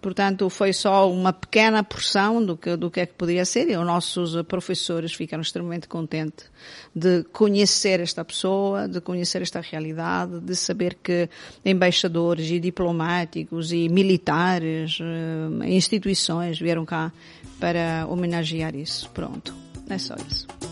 Portanto, 0.03 0.51
foi 0.51 0.73
só 0.73 1.09
uma 1.09 1.33
pequena 1.33 1.85
porção 1.85 2.45
do 2.45 2.57
que, 2.57 2.75
do 2.77 2.91
que 2.91 2.99
é 2.99 3.07
que 3.07 3.15
poderia 3.15 3.45
ser 3.45 3.71
e 3.71 3.77
os 3.77 3.87
nossos 3.87 4.43
professores 4.43 5.15
ficaram 5.15 5.41
extremamente 5.41 5.87
contentes 5.87 6.51
de 6.95 7.23
conhecer 7.33 8.01
esta 8.01 8.25
pessoa, 8.25 8.89
de 8.89 9.01
conhecer 9.01 9.43
esta 9.43 9.61
realidade, 9.61 10.41
de 10.41 10.57
saber 10.57 10.99
que 11.01 11.29
embaixadores 11.65 12.51
e 12.51 12.59
diplomáticos 12.59 13.73
e 13.73 13.89
militares, 13.89 14.99
eh, 15.01 15.69
instituições 15.69 16.59
vieram 16.59 16.85
cá 16.85 17.13
para 17.61 18.05
homenagear 18.09 18.75
isso. 18.75 19.09
Pronto. 19.11 19.55
É 19.89 19.99
só 19.99 20.17
isso. 20.29 20.72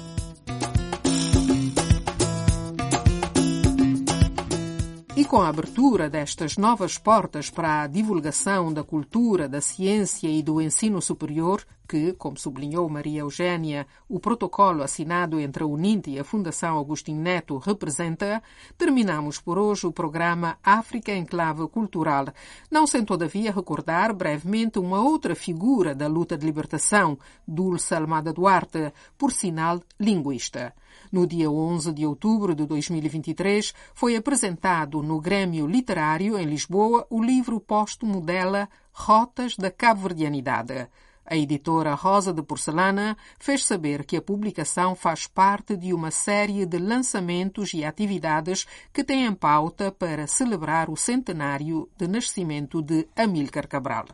E 5.20 5.24
com 5.26 5.42
a 5.42 5.48
abertura 5.48 6.09
destas 6.09 6.56
novas 6.56 6.96
portas 6.96 7.50
para 7.50 7.83
a 7.83 7.87
divulgação 7.87 8.72
da 8.72 8.83
cultura, 8.83 9.46
da 9.46 9.61
ciência 9.61 10.26
e 10.26 10.42
do 10.42 10.62
ensino 10.62 11.02
superior, 11.02 11.62
que, 11.87 12.12
como 12.14 12.38
sublinhou 12.38 12.88
Maria 12.88 13.20
Eugênia, 13.20 13.87
o 14.09 14.18
protocolo 14.18 14.83
assinado 14.83 15.38
entre 15.38 15.62
a 15.62 15.66
UNINT 15.66 16.06
e 16.06 16.20
a 16.20 16.24
Fundação 16.24 16.78
Agostinho 16.78 17.20
Neto 17.20 17.59
representa, 17.59 18.40
terminamos 18.78 19.40
por 19.40 19.59
hoje 19.59 19.87
o 19.87 19.92
programa 19.92 20.56
África 20.62 21.12
em 21.12 21.26
Clave 21.26 21.66
Cultural, 21.68 22.26
não 22.70 22.87
sem 22.87 23.04
todavia 23.04 23.52
recordar 23.52 24.14
brevemente 24.14 24.78
uma 24.78 25.02
outra 25.02 25.35
figura 25.35 25.94
da 25.94 26.06
luta 26.06 26.38
de 26.38 26.46
libertação, 26.46 27.18
Dulce 27.46 27.92
Almada 27.92 28.33
Duarte, 28.33 28.92
por 29.18 29.33
sinal 29.33 29.83
linguista. 29.98 30.72
No 31.11 31.26
dia 31.26 31.50
11 31.50 31.92
de 31.92 32.06
outubro 32.06 32.54
de 32.54 32.66
2023, 32.66 33.74
foi 33.94 34.14
apresentado 34.14 35.02
no 35.11 35.20
Grêmio 35.20 35.66
Literário, 35.66 36.38
em 36.38 36.44
Lisboa, 36.44 37.05
o 37.11 37.20
livro 37.20 37.59
póstumo 37.59 38.20
dela 38.20 38.68
Rotas 38.92 39.57
da 39.57 39.68
Cabo-Verdianidade. 39.68 40.87
A 41.27 41.37
editora 41.37 41.96
Rosa 41.96 42.33
de 42.33 42.40
Porcelana 42.44 43.16
fez 43.37 43.64
saber 43.64 44.05
que 44.05 44.16
a 44.16 44.23
publicação 44.23 44.94
faz 44.94 45.27
parte 45.27 45.77
de 45.77 45.92
uma 45.92 46.12
série 46.12 46.64
de 46.64 46.79
lançamentos 46.79 47.75
e 47.75 47.85
atividades 47.85 48.68
que 48.92 49.05
em 49.12 49.35
pauta 49.35 49.90
para 49.90 50.29
celebrar 50.29 50.88
o 50.88 50.96
centenário 50.96 51.90
de 51.99 52.07
nascimento 52.07 52.81
de 52.81 53.09
Amílcar 53.16 53.66
Cabral. 53.66 54.07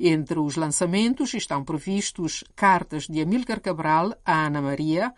Entre 0.00 0.40
os 0.40 0.56
lançamentos 0.56 1.32
estão 1.34 1.62
previstos 1.62 2.42
cartas 2.56 3.06
de 3.06 3.22
Amílcar 3.22 3.60
Cabral 3.60 4.12
a 4.24 4.46
Ana 4.46 4.60
Maria, 4.60 5.14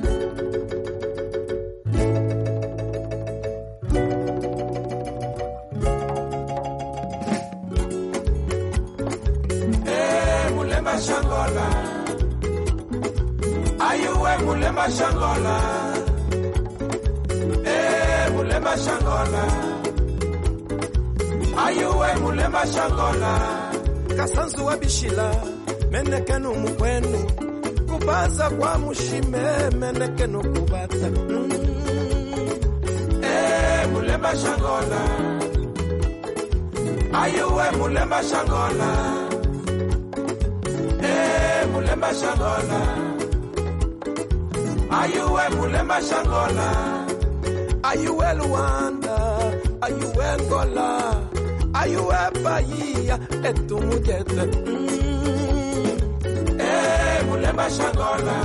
Ayuwe 13.79 14.39
Mulema 14.45 14.89
Shangola. 14.89 15.92
Eh, 18.63 18.69
Mulema 18.69 18.77
Shangola. 18.77 19.45
Ayuwe 21.67 22.15
Mulema 22.21 22.67
Shangola. 22.67 23.33
Kasanzu 24.17 24.67
wa 24.67 24.77
bishila, 24.77 25.35
menekenu 25.91 26.55
mukwenu. 26.55 27.19
Kubaza 27.91 28.51
kwa 28.51 28.79
mushime, 28.79 29.71
menekenu 29.79 30.41
kubata. 30.43 31.11
Mm. 31.11 31.51
Eh, 33.23 33.89
Mulema 33.93 34.37
Shangola. 34.37 35.01
Ayuwe 37.23 37.71
Mulema 37.79 38.23
Shangola. 38.23 39.19
mulemba 41.73 42.15
shangola 42.15 42.81
ayuwe 44.91 45.49
mulemba 45.57 46.01
shangola 46.03 46.67
ayuwe 47.83 48.29
luanda? 48.39 49.17
Ayuwe 49.81 50.29
ngola 50.47 50.89
ayuwe 51.75 52.21
bahia? 52.45 53.17
Etumujete 53.49 54.43
eh 56.59 57.19
mulemba 57.29 57.67
shangola. 57.71 58.37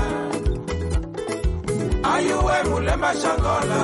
Ayuwe 2.14 2.58
mulemba 2.70 3.12
shangola? 3.22 3.80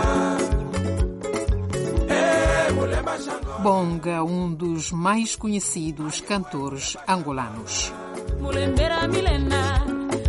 Eh 2.09 2.67
mulemba 2.75 3.13
shangola. 3.25 3.59
Bonga, 3.63 4.23
um 4.23 4.53
dos 4.55 4.91
mais 4.91 5.35
conhecidos 5.35 6.21
cantores 6.21 6.97
angolanos. 7.07 7.93
Mulembera 8.41 9.07
milena 9.07 9.85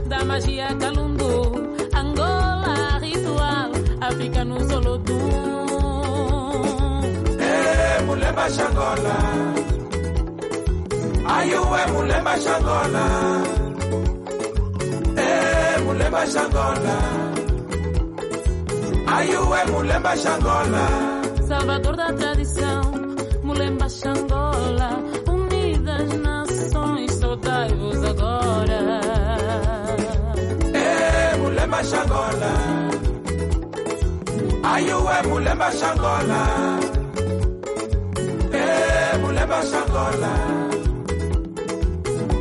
da 0.06 0.24
magia 0.24 0.68
calundu 0.78 1.32
Angola 1.92 2.98
ritual 3.00 3.70
africano 4.00 4.60
solodu 4.68 4.93
Eh 4.93 4.93
mulemba 8.44 8.50
shangola 8.56 9.16
Ayuwe 11.36 11.80
mulemba 11.92 12.34
shangola 12.44 13.04
Eh 15.16 15.76
mulemba 15.84 16.22
shangola 16.32 16.96
Ayuwe 19.16 19.60
mulemba 19.72 20.12
shangola 20.16 20.84
Salvador 21.48 21.96
da 21.96 22.12
tradição 22.12 22.82
Mulemba 23.42 23.88
Xangola 23.88 24.90
Unidas 25.28 26.08
nações 26.26 27.12
Saudai-vos 27.12 28.04
agora 28.04 28.80
Eh, 30.74 31.36
Mulemba 31.38 31.80
Xangola 31.82 32.52
Ayué, 34.74 35.22
Mulemba 35.28 35.70
Xangola 35.70 37.03
Eh, 39.54 39.60
Mulemba 39.60 39.70
Xangola 39.70 40.32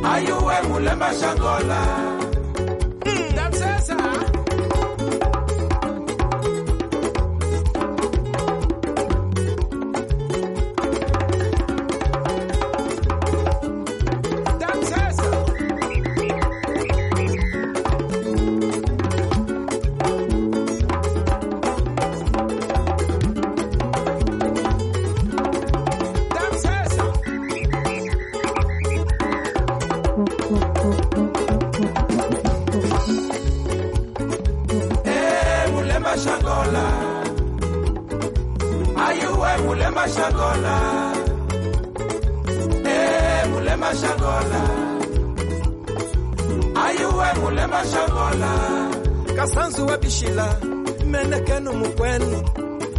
Ayué, 0.02 0.62
Mulemba 0.68 1.10
Xangola 1.12 2.13
Dançasa 2.13 2.13
mashangola 36.14 36.84
ayuwe 39.06 39.56
mule 39.66 39.88
mashangola 39.90 40.74
eh 42.86 43.48
mule 43.50 43.76
mashangola 43.76 44.60
ayuwe 46.86 47.26
mule 47.40 47.66
mashangola 47.66 48.50
kasanzu 49.36 49.86
wa 49.86 49.98
bishila 49.98 50.56
menekenu 51.06 51.72
mukwenu 51.72 52.42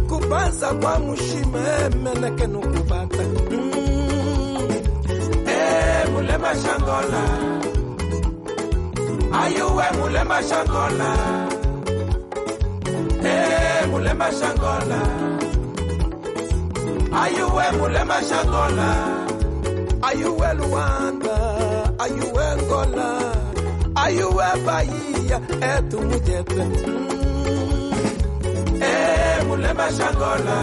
kubaza 0.08 0.74
kwa 0.74 0.98
mushime 0.98 1.88
menekenu 2.04 2.60
kubata. 2.60 3.22
Mm. 3.50 4.68
Eh 5.48 6.08
mule 6.12 6.38
mashangola 6.38 7.22
ayuwe 9.42 9.84
mule 10.00 10.24
mashangola 10.24 11.45
Eh, 14.06 14.12
Mulemba 14.12 14.30
Shangola. 14.30 15.00
Ayuwe 17.22 17.64
Mulemba 17.78 18.18
Shangola. 18.28 18.88
Ayuwe 20.02 20.54
Luanda, 20.54 21.36
ayuwe 21.98 22.46
Ngola, 22.62 23.08
ayuwe 23.96 24.44
Bahia, 24.64 25.40
etu 25.60 26.00
mujete. 26.00 26.64
Mm. 26.64 27.92
Eh, 28.82 29.44
Mulemba 29.48 29.86
Shangola. 29.90 30.56